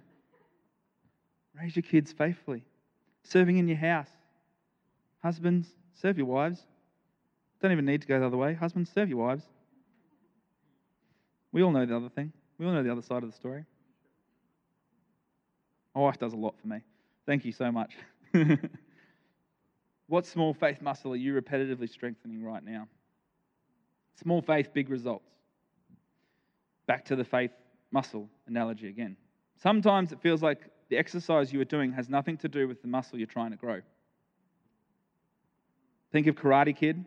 [1.55, 2.65] Raise your kids faithfully
[3.23, 4.09] serving in your house.
[5.21, 6.65] Husbands, serve your wives.
[7.61, 8.53] Don't even need to go the other way.
[8.53, 9.43] Husbands, serve your wives.
[11.51, 12.33] We all know the other thing.
[12.57, 13.65] We all know the other side of the story.
[15.95, 16.79] My wife does a lot for me.
[17.25, 17.93] Thank you so much.
[20.07, 22.87] what small faith muscle are you repetitively strengthening right now?
[24.21, 25.29] Small faith, big results.
[26.87, 27.51] Back to the faith
[27.91, 29.15] muscle analogy again.
[29.61, 32.87] Sometimes it feels like the exercise you are doing has nothing to do with the
[32.87, 33.81] muscle you're trying to grow.
[36.11, 37.03] Think of Karate Kid,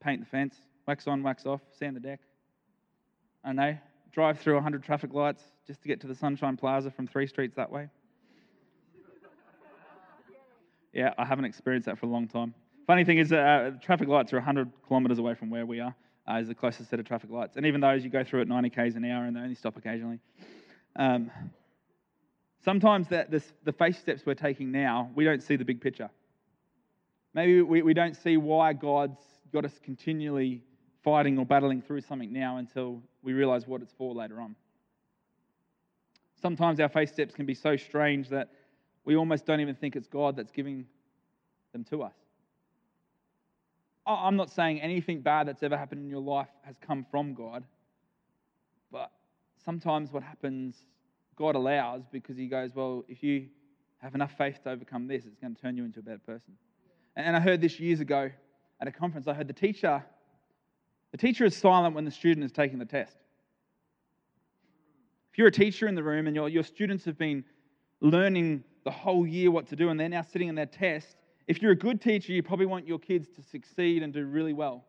[0.00, 0.56] paint the fence,
[0.86, 2.20] wax on, wax off, sand the deck.
[3.44, 3.76] I know,
[4.12, 7.56] drive through 100 traffic lights just to get to the Sunshine Plaza from three streets
[7.56, 7.88] that way.
[10.92, 12.54] Yeah, I haven't experienced that for a long time.
[12.86, 15.94] Funny thing is, uh, traffic lights are 100 kilometres away from where we are,
[16.30, 17.56] uh, is the closest set of traffic lights.
[17.56, 19.76] And even those, you go through at 90 k's an hour and they only stop
[19.76, 20.20] occasionally.
[20.94, 21.30] Um,
[22.64, 26.08] Sometimes that this, the faith steps we're taking now, we don't see the big picture.
[27.34, 29.20] Maybe we, we don't see why God's
[29.52, 30.62] got us continually
[31.02, 34.56] fighting or battling through something now until we realize what it's for later on.
[36.40, 38.48] Sometimes our faith steps can be so strange that
[39.04, 40.86] we almost don't even think it's God that's giving
[41.72, 42.14] them to us.
[44.06, 47.64] I'm not saying anything bad that's ever happened in your life has come from God,
[48.90, 49.10] but
[49.64, 50.76] sometimes what happens
[51.36, 53.48] God allows because He goes, Well, if you
[53.98, 56.54] have enough faith to overcome this, it's going to turn you into a better person.
[57.16, 58.30] And I heard this years ago
[58.80, 59.28] at a conference.
[59.28, 60.04] I heard the teacher,
[61.12, 63.16] the teacher is silent when the student is taking the test.
[65.32, 67.44] If you're a teacher in the room and your, your students have been
[68.00, 71.16] learning the whole year what to do and they're now sitting in their test,
[71.46, 74.52] if you're a good teacher, you probably want your kids to succeed and do really
[74.52, 74.84] well.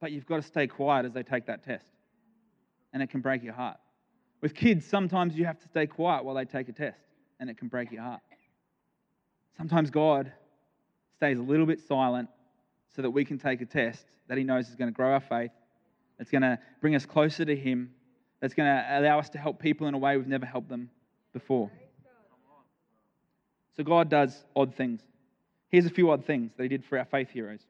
[0.00, 1.86] But you've got to stay quiet as they take that test.
[2.92, 3.78] And it can break your heart.
[4.40, 7.00] With kids, sometimes you have to stay quiet while they take a test,
[7.40, 8.20] and it can break your heart.
[9.56, 10.32] Sometimes God
[11.16, 12.28] stays a little bit silent
[12.94, 15.20] so that we can take a test that He knows is going to grow our
[15.20, 15.50] faith,
[16.16, 17.90] that's going to bring us closer to Him,
[18.40, 20.90] that's going to allow us to help people in a way we've never helped them
[21.32, 21.70] before.
[23.76, 25.00] So God does odd things.
[25.70, 27.60] Here's a few odd things that He did for our faith heroes.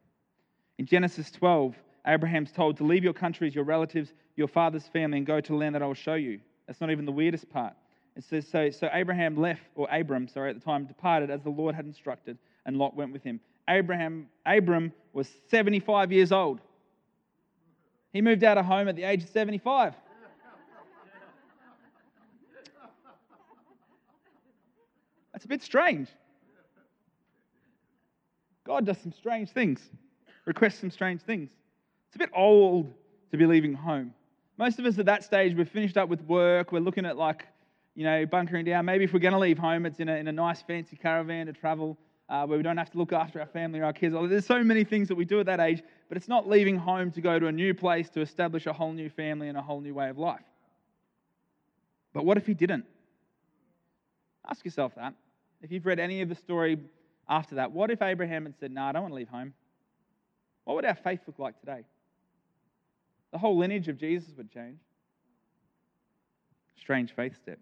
[0.76, 1.74] In Genesis 12,
[2.06, 5.58] Abraham's told to leave your countries, your relatives, your father's family, and go to the
[5.58, 6.40] land that I will show you.
[6.68, 7.72] That's not even the weirdest part.
[8.14, 11.50] It says, so, so Abraham left, or Abram, sorry, at the time, departed as the
[11.50, 13.40] Lord had instructed, and Lot went with him.
[13.68, 16.60] Abraham, Abram was 75 years old.
[18.12, 19.94] He moved out of home at the age of 75.
[25.32, 26.08] That's a bit strange.
[28.64, 29.80] God does some strange things,
[30.44, 31.50] requests some strange things.
[32.08, 32.92] It's a bit old
[33.30, 34.12] to be leaving home.
[34.58, 37.46] Most of us at that stage, we've finished up with work, we're looking at like,
[37.94, 38.84] you know, bunkering down.
[38.84, 41.46] Maybe if we're going to leave home, it's in a, in a nice fancy caravan
[41.46, 41.96] to travel
[42.28, 44.16] uh, where we don't have to look after our family or our kids.
[44.28, 47.12] There's so many things that we do at that age, but it's not leaving home
[47.12, 49.80] to go to a new place to establish a whole new family and a whole
[49.80, 50.42] new way of life.
[52.12, 52.84] But what if he didn't?
[54.50, 55.14] Ask yourself that.
[55.62, 56.78] If you've read any of the story
[57.28, 59.54] after that, what if Abraham had said, No, nah, I don't want to leave home?
[60.64, 61.84] What would our faith look like today?
[63.32, 64.78] The whole lineage of Jesus would change.
[66.80, 67.58] Strange faith step.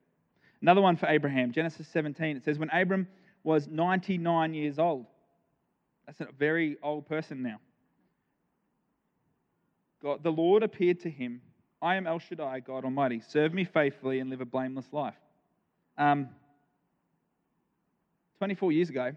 [0.63, 2.37] Another one for Abraham, Genesis 17.
[2.37, 3.09] It says, When Abram
[3.43, 5.07] was 99 years old,
[6.07, 7.61] that's a very old person now.
[10.03, 11.41] God, the Lord appeared to him.
[11.83, 13.21] I am El Shaddai, God Almighty.
[13.29, 15.15] Serve me faithfully and live a blameless life.
[15.99, 16.29] Um,
[18.39, 19.13] 24 years ago,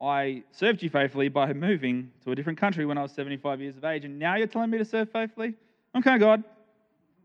[0.00, 3.76] I served you faithfully by moving to a different country when I was 75 years
[3.76, 5.54] of age, and now you're telling me to serve faithfully?
[5.96, 6.42] Okay, God.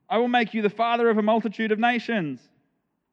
[0.10, 2.40] I will make you the father of a multitude of nations.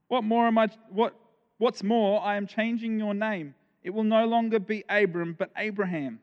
[0.08, 1.14] What more am I what
[1.58, 3.54] what's more, I am changing your name.
[3.82, 6.20] It will no longer be Abram, but Abraham.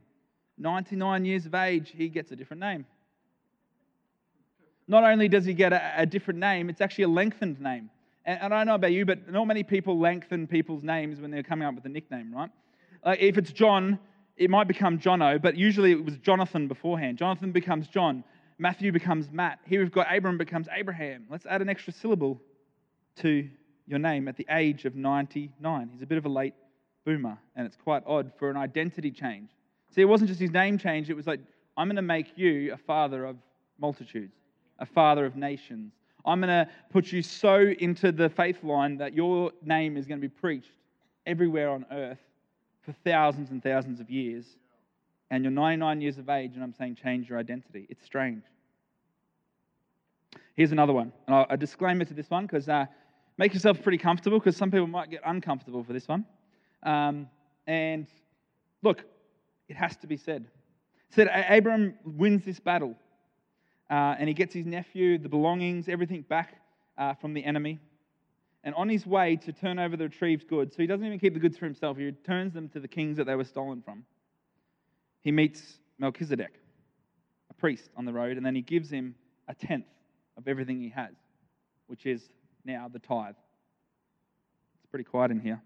[0.58, 2.86] 99 years of age, he gets a different name.
[4.88, 7.90] Not only does he get a, a different name, it's actually a lengthened name.
[8.26, 11.32] And, and I don't know about you, but not many people lengthen people's names when
[11.32, 12.50] they're coming up with a nickname, right?
[13.06, 13.98] Like if it's John,
[14.38, 17.18] it might become Jono, but usually it was Jonathan beforehand.
[17.18, 18.24] Jonathan becomes John.
[18.62, 19.58] Matthew becomes Matt.
[19.66, 21.26] Here we've got Abram becomes Abraham.
[21.32, 22.40] Let's add an extra syllable
[23.16, 23.50] to
[23.88, 25.90] your name at the age of 99.
[25.92, 26.54] He's a bit of a late
[27.04, 29.50] boomer, and it's quite odd for an identity change.
[29.96, 31.40] See, it wasn't just his name change, it was like,
[31.76, 33.38] I'm going to make you a father of
[33.80, 34.36] multitudes,
[34.78, 35.94] a father of nations.
[36.24, 40.22] I'm going to put you so into the faith line that your name is going
[40.22, 40.70] to be preached
[41.26, 42.22] everywhere on earth
[42.86, 44.46] for thousands and thousands of years.
[45.32, 47.88] And you're 99 years of age, and I'm saying change your identity.
[47.90, 48.44] It's strange.
[50.56, 51.14] Here's another one.
[51.26, 52.86] And a disclaimer to this one because uh,
[53.38, 56.26] make yourself pretty comfortable because some people might get uncomfortable for this one.
[56.84, 57.30] Um,
[57.66, 58.08] and
[58.84, 59.06] look,
[59.70, 60.48] it has to be said.
[61.10, 62.98] Said Abram wins this battle
[63.90, 66.62] uh, and he gets his nephew, the belongings, everything back
[66.98, 67.80] uh, from the enemy.
[68.66, 71.34] And on his way to turn over the retrieved goods, so he doesn't even keep
[71.34, 74.04] the goods for himself, he returns them to the kings that they were stolen from.
[75.22, 76.54] He meets Melchizedek,
[77.50, 79.16] a priest on the road, and then he gives him
[79.48, 79.86] a tenth
[80.38, 81.14] of everything he has,
[81.88, 82.30] which is
[82.66, 83.36] now the tithe.
[84.76, 85.62] It's pretty quiet in here.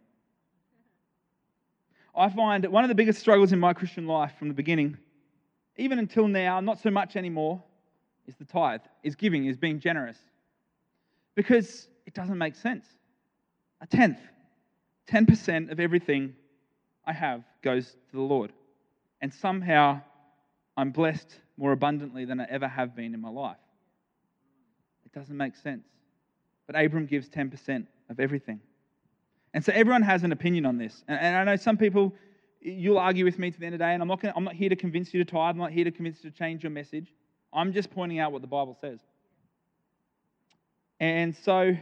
[2.15, 4.97] I find that one of the biggest struggles in my Christian life from the beginning,
[5.77, 7.61] even until now, not so much anymore,
[8.27, 10.17] is the tithe, is giving, is being generous.
[11.35, 12.85] Because it doesn't make sense.
[13.81, 14.19] A tenth,
[15.09, 16.33] 10% of everything
[17.05, 18.53] I have goes to the Lord.
[19.25, 20.01] And somehow
[20.77, 23.57] I'm blessed more abundantly than I ever have been in my life.
[25.03, 25.87] It doesn't make sense.
[26.67, 28.59] But Abram gives 10% of everything.
[29.55, 31.03] And so everyone has an opinion on this.
[31.07, 32.13] And, I know some people,
[32.61, 34.43] you'll argue with me to the end of the day, and I'm not, gonna, I'm
[34.43, 36.61] not here to convince you to tithe, I'm not here to convince you to change
[36.61, 37.11] your message.
[37.51, 38.99] I'm just pointing out what the Bible says.
[40.99, 41.75] And so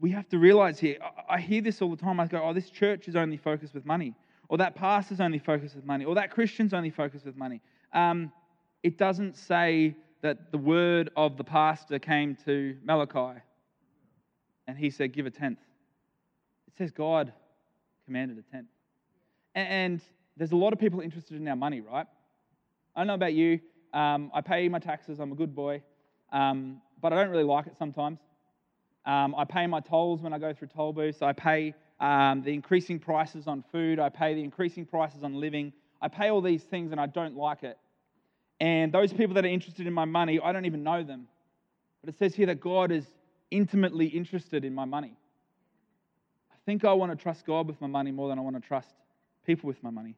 [0.00, 0.96] we have to realize here,
[1.28, 2.20] I hear this all the time.
[2.20, 4.14] I go, oh, this church is only focused with money,
[4.48, 7.60] or that pastor's only focused with money, or that Christian's only focused with money.
[7.92, 8.32] Um,
[8.82, 13.40] it doesn't say that the word of the pastor came to Malachi
[14.66, 15.58] and he said, Give a tenth.
[16.66, 17.32] It says God
[18.04, 18.68] commanded a tenth.
[19.54, 20.00] And
[20.36, 22.06] there's a lot of people interested in our money, right?
[22.94, 23.60] I don't know about you.
[23.92, 25.82] Um, I pay my taxes, I'm a good boy,
[26.32, 28.18] um, but I don't really like it sometimes.
[29.06, 31.22] Um, I pay my tolls when I go through toll booths.
[31.22, 33.98] I pay um, the increasing prices on food.
[33.98, 35.72] I pay the increasing prices on living.
[36.00, 37.78] I pay all these things and I don't like it.
[38.60, 41.28] And those people that are interested in my money, I don't even know them.
[42.02, 43.04] But it says here that God is
[43.50, 45.16] intimately interested in my money.
[46.52, 48.66] I think I want to trust God with my money more than I want to
[48.66, 48.90] trust
[49.46, 50.14] people with my money.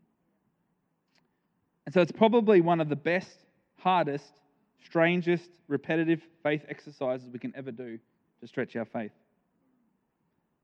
[1.87, 3.39] And so it's probably one of the best
[3.79, 4.41] hardest,
[4.85, 7.99] strangest, repetitive faith exercises we can ever do
[8.41, 9.13] to stretch our faith.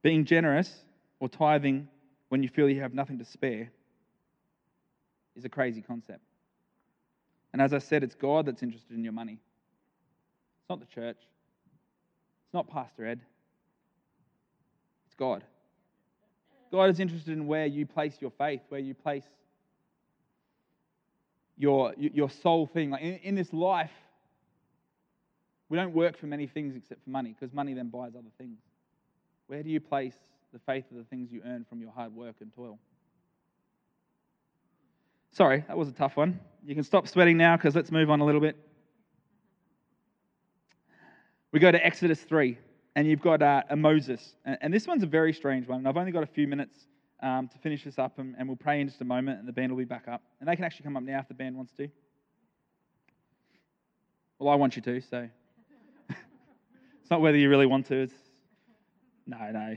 [0.02, 0.70] Being generous
[1.24, 1.88] or tithing
[2.28, 3.70] when you feel you have nothing to spare
[5.34, 6.20] is a crazy concept.
[7.54, 9.38] And as I said, it's God that's interested in your money.
[10.60, 11.16] It's not the church.
[11.16, 13.20] It's not Pastor Ed.
[15.06, 15.42] It's God.
[16.70, 19.24] God is interested in where you place your faith, where you place
[21.56, 22.90] your, your sole thing.
[22.90, 23.92] Like in, in this life,
[25.70, 28.58] we don't work for many things except for money, because money then buys other things.
[29.46, 30.14] Where do you place
[30.54, 32.78] the faith of the things you earn from your hard work and toil?
[35.32, 36.38] Sorry, that was a tough one.
[36.64, 38.56] You can stop sweating now because let's move on a little bit.
[41.50, 42.56] We go to Exodus 3,
[42.94, 44.36] and you've got uh, a Moses.
[44.44, 45.78] And, this one's a very strange one.
[45.78, 46.76] And I've only got a few minutes
[47.20, 49.52] um, to finish this up, and, and we'll pray in just a moment, and the
[49.52, 50.22] band will be back up.
[50.38, 51.88] And they can actually come up now if the band wants to.
[54.38, 55.28] Well, I want you to, so.
[56.10, 58.02] it's not whether you really want to.
[58.02, 58.14] It's...
[59.26, 59.76] No, no.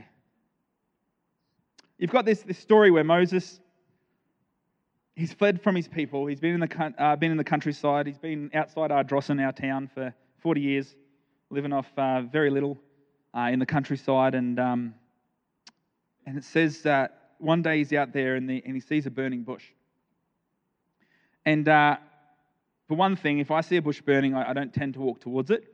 [1.98, 3.60] You've got this, this story where Moses
[5.18, 6.26] he's fled from his people.
[6.26, 8.06] He's been in the, uh, been in the countryside.
[8.06, 10.94] He's been outside Ardrossan, our town, for 40 years,
[11.50, 12.78] living off uh, very little
[13.36, 14.36] uh, in the countryside.
[14.36, 14.94] And, um,
[16.24, 19.10] and it says that one day he's out there and, the, and he sees a
[19.10, 19.64] burning bush.
[21.44, 21.96] And uh,
[22.86, 25.20] for one thing, if I see a bush burning, I, I don't tend to walk
[25.20, 25.64] towards it.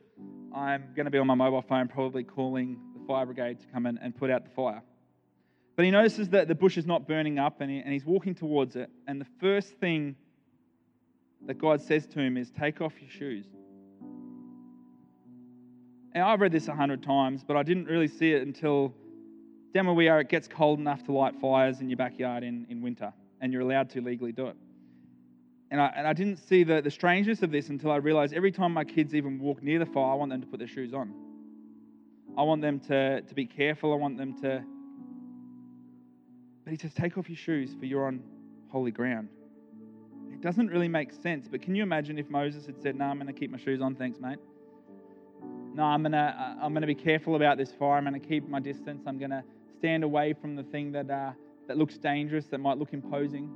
[0.55, 3.85] I'm going to be on my mobile phone, probably calling the fire brigade to come
[3.85, 4.83] in and put out the fire.
[5.77, 8.35] But he notices that the bush is not burning up and, he, and he's walking
[8.35, 8.91] towards it.
[9.09, 10.15] And the first thing
[11.47, 13.47] that God says to him is, Take off your shoes.
[16.13, 18.95] And I've read this a hundred times, but I didn't really see it until
[19.75, 22.65] down where we are, it gets cold enough to light fires in your backyard in,
[22.71, 24.57] in winter, and you're allowed to legally do it.
[25.73, 28.53] And I, and I didn't see the, the strangeness of this until I realized every
[28.53, 30.95] time my kids even walk near the fire, I want them to put their shoes
[30.95, 31.13] on.
[32.39, 33.93] I want them to, to be careful.
[33.93, 34.63] I want them to,
[36.65, 38.23] but he says, Take off your shoes, for you're on
[38.69, 39.29] holy ground.
[40.33, 43.19] It doesn't really make sense, but can you imagine if Moses had said, No, I'm
[43.19, 44.39] going to keep my shoes on, thanks, mate?
[45.75, 47.97] No, I'm going to, uh, I'm going to be careful about this fire.
[47.99, 49.03] I'm going to keep my distance.
[49.07, 49.43] I'm going to
[49.79, 51.33] stand away from the thing that, uh,
[51.67, 53.51] that looks dangerous, that might look imposing.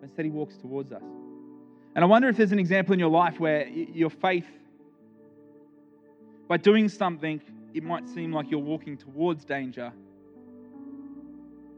[0.00, 1.02] But instead, he walks towards us.
[1.94, 4.46] And I wonder if there's an example in your life where your faith,
[6.48, 7.42] by doing something,
[7.74, 9.92] it might seem like you're walking towards danger,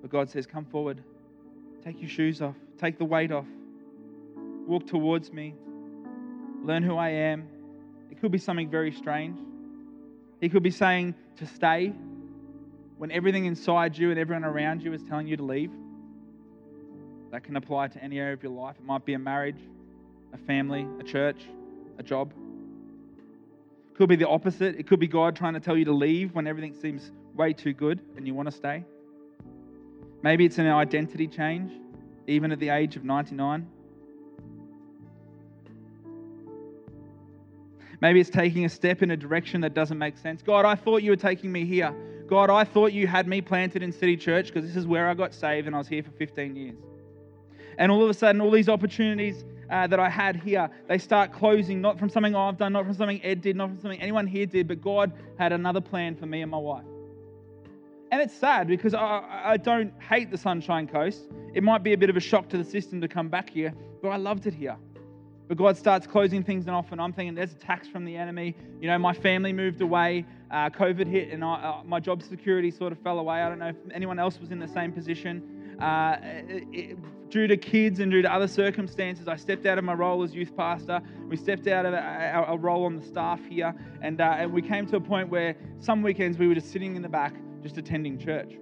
[0.05, 1.02] but God says, Come forward,
[1.82, 3.46] take your shoes off, take the weight off,
[4.66, 5.55] walk towards me,
[6.62, 7.48] learn who I am.
[8.11, 9.38] It could be something very strange.
[10.42, 11.94] He could be saying to stay
[12.98, 15.70] when everything inside you and everyone around you is telling you to leave.
[17.30, 18.76] That can apply to any area of your life.
[18.78, 19.62] It might be a marriage,
[20.34, 21.46] a family, a church,
[21.98, 22.30] a job.
[23.90, 24.76] It could be the opposite.
[24.78, 27.72] It could be God trying to tell you to leave when everything seems way too
[27.72, 28.84] good and you want to stay.
[30.25, 31.70] Maybe it's an identity change,
[32.27, 33.66] even at the age of 99.
[38.01, 40.41] Maybe it's taking a step in a direction that doesn't make sense.
[40.41, 41.95] God, I thought you were taking me here.
[42.27, 45.12] God, I thought you had me planted in City Church because this is where I
[45.12, 46.79] got saved and I was here for 15 years.
[47.77, 51.35] And all of a sudden, all these opportunities uh, that I had here, they start
[51.35, 54.27] closing, not from something I've done, not from something Ed did, not from something anyone
[54.27, 56.87] here did, but God had another plan for me and my wife.
[58.14, 61.22] And it's sad because I, I don't hate the Sunshine Coast.
[61.52, 63.74] It might be a bit of a shock to the system to come back here,
[64.02, 64.76] but I loved it here.
[65.48, 68.54] But God starts closing things off, and I'm thinking there's attacks from the enemy.
[68.80, 72.70] You know, my family moved away, uh, COVID hit, and I, uh, my job security
[72.70, 73.42] sort of fell away.
[73.42, 75.76] I don't know if anyone else was in the same position.
[75.82, 79.82] Uh, it, it, due to kids and due to other circumstances, I stepped out of
[79.82, 81.00] my role as youth pastor.
[81.28, 84.86] We stepped out of our, role on the staff here, and, uh, and we came
[84.86, 87.34] to a point where some weekends we were just sitting in the back
[87.64, 88.52] just attending church.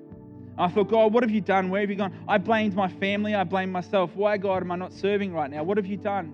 [0.56, 1.70] I thought, God, what have you done?
[1.70, 2.16] Where have you gone?
[2.28, 3.34] I blamed my family.
[3.34, 4.14] I blamed myself.
[4.14, 5.64] Why, God, am I not serving right now?
[5.64, 6.32] What have you done?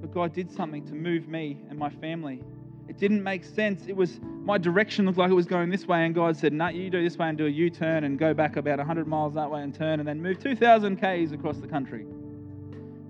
[0.00, 2.42] But God did something to move me and my family.
[2.88, 3.86] It didn't make sense.
[3.86, 6.64] It was my direction looked like it was going this way, and God said, "No,
[6.64, 9.34] nah, you do this way and do a U-turn and go back about 100 miles
[9.34, 12.06] that way and turn, and then move 2,000 k's across the country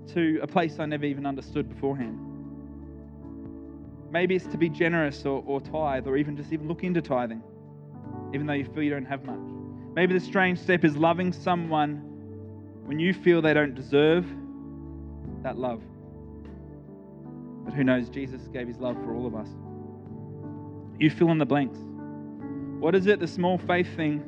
[0.09, 2.19] to a place I never even understood beforehand."
[4.11, 7.43] Maybe it's to be generous or, or tithe, or even just even look into tithing
[8.33, 9.41] even though you feel you don't have much.
[9.95, 12.03] Maybe the strange step is loving someone
[12.85, 14.27] when you feel they don't deserve
[15.43, 15.83] that love.
[17.65, 19.49] But who knows, Jesus gave his love for all of us.
[20.99, 21.79] You fill in the blanks.
[22.81, 24.25] What is it, the small faith thing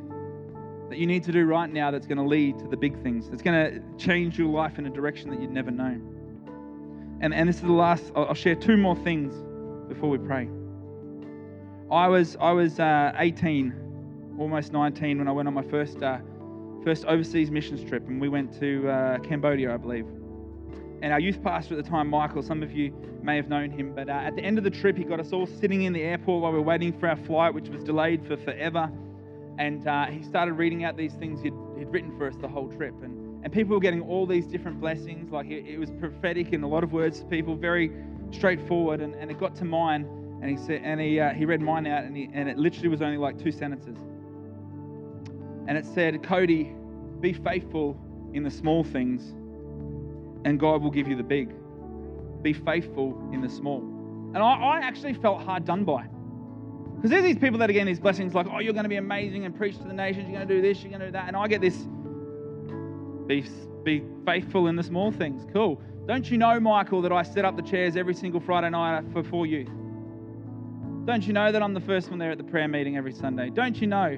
[0.91, 3.29] that you need to do right now that's going to lead to the big things?
[3.33, 7.19] It's going to change your life in a direction that you'd never known.
[7.21, 9.33] And, and this is the last, I'll share two more things
[9.89, 10.49] before we pray.
[11.91, 13.82] I was, I was uh, 18
[14.39, 16.19] almost 19 when I went on my first uh,
[16.85, 20.07] first overseas missions trip, and we went to uh, Cambodia, I believe.
[21.03, 23.95] and our youth pastor at the time, Michael, some of you may have known him,
[23.95, 26.03] but uh, at the end of the trip, he got us all sitting in the
[26.03, 28.91] airport while we were waiting for our flight, which was delayed for forever.
[29.59, 32.69] And uh, he started reading out these things he'd, he'd, written for us the whole
[32.69, 32.95] trip.
[33.03, 35.31] And, and people were getting all these different blessings.
[35.31, 37.93] Like it, it was prophetic in a lot of words to people, very
[38.33, 39.01] straightforward.
[39.01, 40.05] And, and it got to mine,
[40.41, 42.89] and he said, and he, uh, he read mine out, and, he, and it literally
[42.89, 43.99] was only like two sentences.
[45.67, 46.73] And it said, Cody,
[47.21, 47.97] be faithful
[48.35, 49.31] in the small things,
[50.45, 51.55] and God will give you the big.
[52.43, 53.81] Be faithful in the small.
[54.35, 56.07] And I, I actually felt hard done by.
[56.97, 58.97] Because there's these people that are getting these blessings like, oh, you're going to be
[58.97, 61.13] amazing and preach to the nations, you're going to do this, you're going to do
[61.13, 61.29] that.
[61.29, 61.77] And I get this,
[63.27, 63.45] be,
[63.83, 65.47] be faithful in the small things.
[65.53, 65.81] Cool.
[66.07, 69.23] Don't you know, Michael, that I set up the chairs every single Friday night for
[69.23, 69.71] four youth?
[71.05, 73.51] Don't you know that I'm the first one there at the prayer meeting every Sunday?
[73.51, 74.17] Don't you know?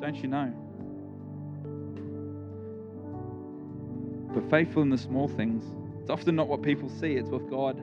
[0.00, 0.52] Don't you know?
[4.34, 5.64] But faithful in the small things.
[6.00, 7.80] It's often not what people see, it's what God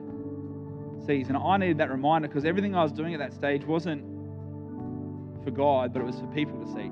[1.06, 1.28] sees.
[1.28, 4.04] And I needed that reminder because everything I was doing at that stage wasn't
[5.44, 6.90] for God, but it was for people to see.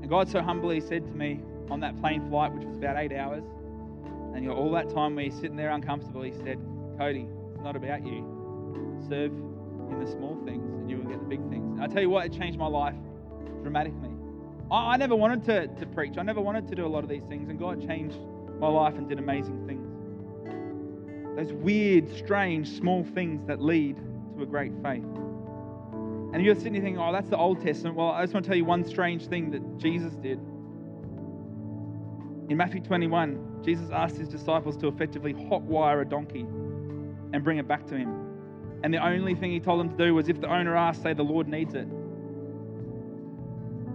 [0.00, 3.12] And God so humbly said to me on that plane flight, which was about eight
[3.12, 3.44] hours,
[4.34, 6.58] and you know, all that time where you're sitting there uncomfortable, He said,
[6.98, 8.24] Cody, it's not about you.
[9.08, 11.78] Serve in the small things, and you will get the big things.
[11.78, 12.94] And I tell you what, it changed my life
[13.62, 14.09] dramatically.
[14.70, 16.18] I, I never wanted to, to preach.
[16.18, 18.18] I never wanted to do a lot of these things, and God changed
[18.58, 19.86] my life and did amazing things.
[21.36, 23.96] Those weird, strange, small things that lead
[24.36, 25.04] to a great faith.
[26.32, 27.96] And you're sitting there thinking, oh, that's the Old Testament.
[27.96, 30.38] Well, I just want to tell you one strange thing that Jesus did.
[32.48, 36.40] In Matthew 21, Jesus asked his disciples to effectively hotwire a donkey
[37.32, 38.30] and bring it back to him.
[38.82, 41.12] And the only thing he told them to do was if the owner asked, say,
[41.12, 41.86] the Lord needs it.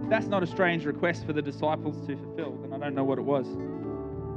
[0.08, 3.18] That's not a strange request for the disciples to fulfill, then I don't know what
[3.18, 3.46] it was.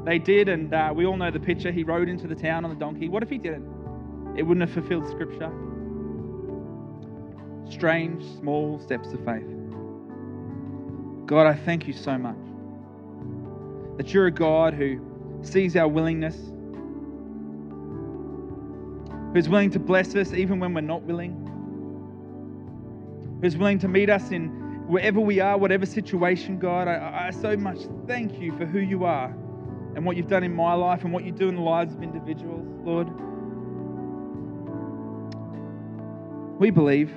[0.06, 1.72] They did, and uh, we all know the picture.
[1.72, 3.10] He rode into the town on the donkey.
[3.10, 3.68] What if he didn't?
[4.36, 5.52] It wouldn't have fulfilled Scripture.
[7.70, 9.46] Strange, small steps of faith.
[11.28, 12.36] God, I thank you so much
[13.98, 15.00] that you're a God who
[15.44, 16.36] sees our willingness,
[19.34, 21.34] who's willing to bless us even when we're not willing,
[23.42, 26.88] who's willing to meet us in wherever we are, whatever situation, God.
[26.88, 27.78] I, I so much
[28.08, 29.28] thank you for who you are
[29.96, 32.02] and what you've done in my life and what you do in the lives of
[32.02, 33.08] individuals, Lord.
[36.60, 37.12] We believe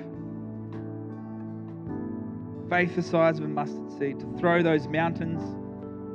[2.69, 5.41] faith the size of a mustard seed to throw those mountains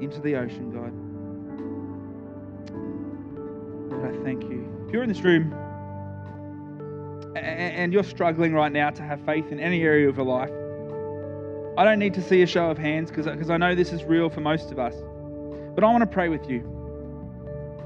[0.00, 0.94] into the ocean, God.
[3.90, 4.84] Lord, I thank you.
[4.86, 5.52] If you're in this room
[7.34, 10.52] and you're struggling right now to have faith in any area of your life,
[11.78, 14.28] I don't need to see a show of hands because I know this is real
[14.28, 14.96] for most of us.
[15.76, 16.58] But I want to pray with you.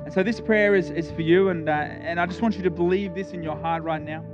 [0.06, 2.62] And so this prayer is, is for you, and, uh, and I just want you
[2.62, 4.24] to believe this in your heart right now.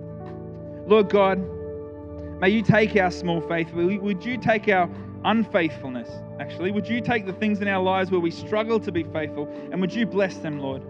[0.86, 1.40] Lord God,
[2.40, 3.72] may you take our small faith.
[3.72, 4.88] Would you take our
[5.24, 6.70] unfaithfulness, actually?
[6.70, 9.80] Would you take the things in our lives where we struggle to be faithful, and
[9.80, 10.84] would you bless them, Lord?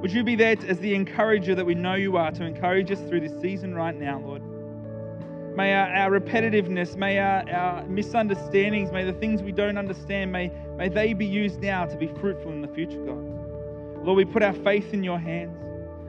[0.00, 3.00] Would you be there as the encourager that we know you are to encourage us
[3.00, 4.40] through this season right now, Lord?
[5.56, 10.50] May our, our repetitiveness, may our, our misunderstandings, may the things we don't understand, may,
[10.76, 13.22] may they be used now to be fruitful in the future, God.
[14.04, 15.56] Lord, we put our faith in your hands.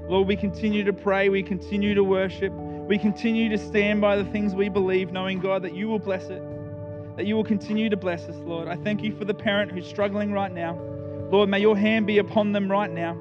[0.09, 4.25] Lord, we continue to pray, we continue to worship, we continue to stand by the
[4.25, 6.41] things we believe, knowing, God, that you will bless it,
[7.15, 8.67] that you will continue to bless us, Lord.
[8.67, 10.79] I thank you for the parent who's struggling right now.
[11.31, 13.15] Lord, may your hand be upon them right now.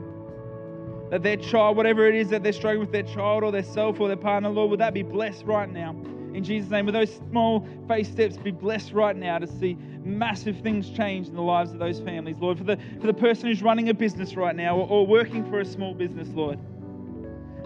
[1.11, 4.01] That their child, whatever it is that they're struggling with, their child or their self
[4.01, 5.95] or their partner, Lord, would that be blessed right now?
[6.35, 6.87] In Jesus' name.
[6.87, 11.35] With those small faith steps, be blessed right now to see massive things change in
[11.35, 12.59] the lives of those families, Lord.
[12.59, 15.61] For the, for the person who's running a business right now or, or working for
[15.61, 16.59] a small business, Lord,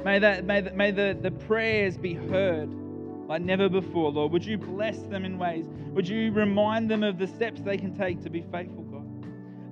[0.05, 2.69] may, that, may, the, may the, the prayers be heard
[3.29, 4.33] like never before, Lord.
[4.33, 5.67] Would you bless them in ways?
[5.93, 9.05] Would you remind them of the steps they can take to be faithful, God?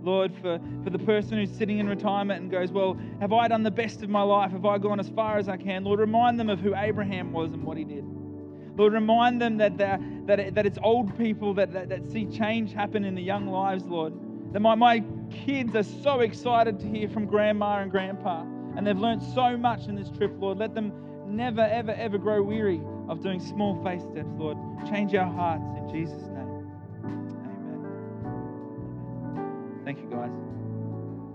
[0.03, 3.62] Lord, for, for the person who's sitting in retirement and goes, Well, have I done
[3.62, 4.53] the best of my life?
[4.53, 5.84] Have I gone as far as I can?
[5.84, 8.05] Lord, remind them of who Abraham was and what he did.
[8.76, 13.04] Lord, remind them that, that, that it's old people that, that, that see change happen
[13.04, 14.12] in the young lives, Lord.
[14.52, 18.42] That my, my kids are so excited to hear from grandma and grandpa,
[18.76, 20.58] and they've learned so much in this trip, Lord.
[20.58, 20.92] Let them
[21.26, 24.58] never, ever, ever grow weary of doing small faith steps, Lord.
[24.86, 26.68] Change our hearts in Jesus' name.
[27.04, 27.26] Amen.
[29.34, 29.80] Amen.
[29.84, 30.30] Thank you, guys.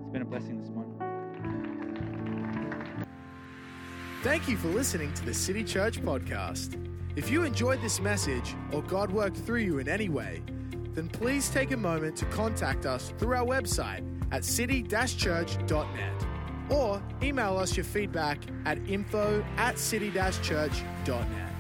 [0.02, 0.92] It's been a blessing this morning.
[4.24, 6.91] Thank you for listening to the City Church podcast.
[7.16, 10.42] If you enjoyed this message or God worked through you in any way,
[10.94, 16.26] then please take a moment to contact us through our website at city church.net
[16.70, 21.51] or email us your feedback at info at city church.net.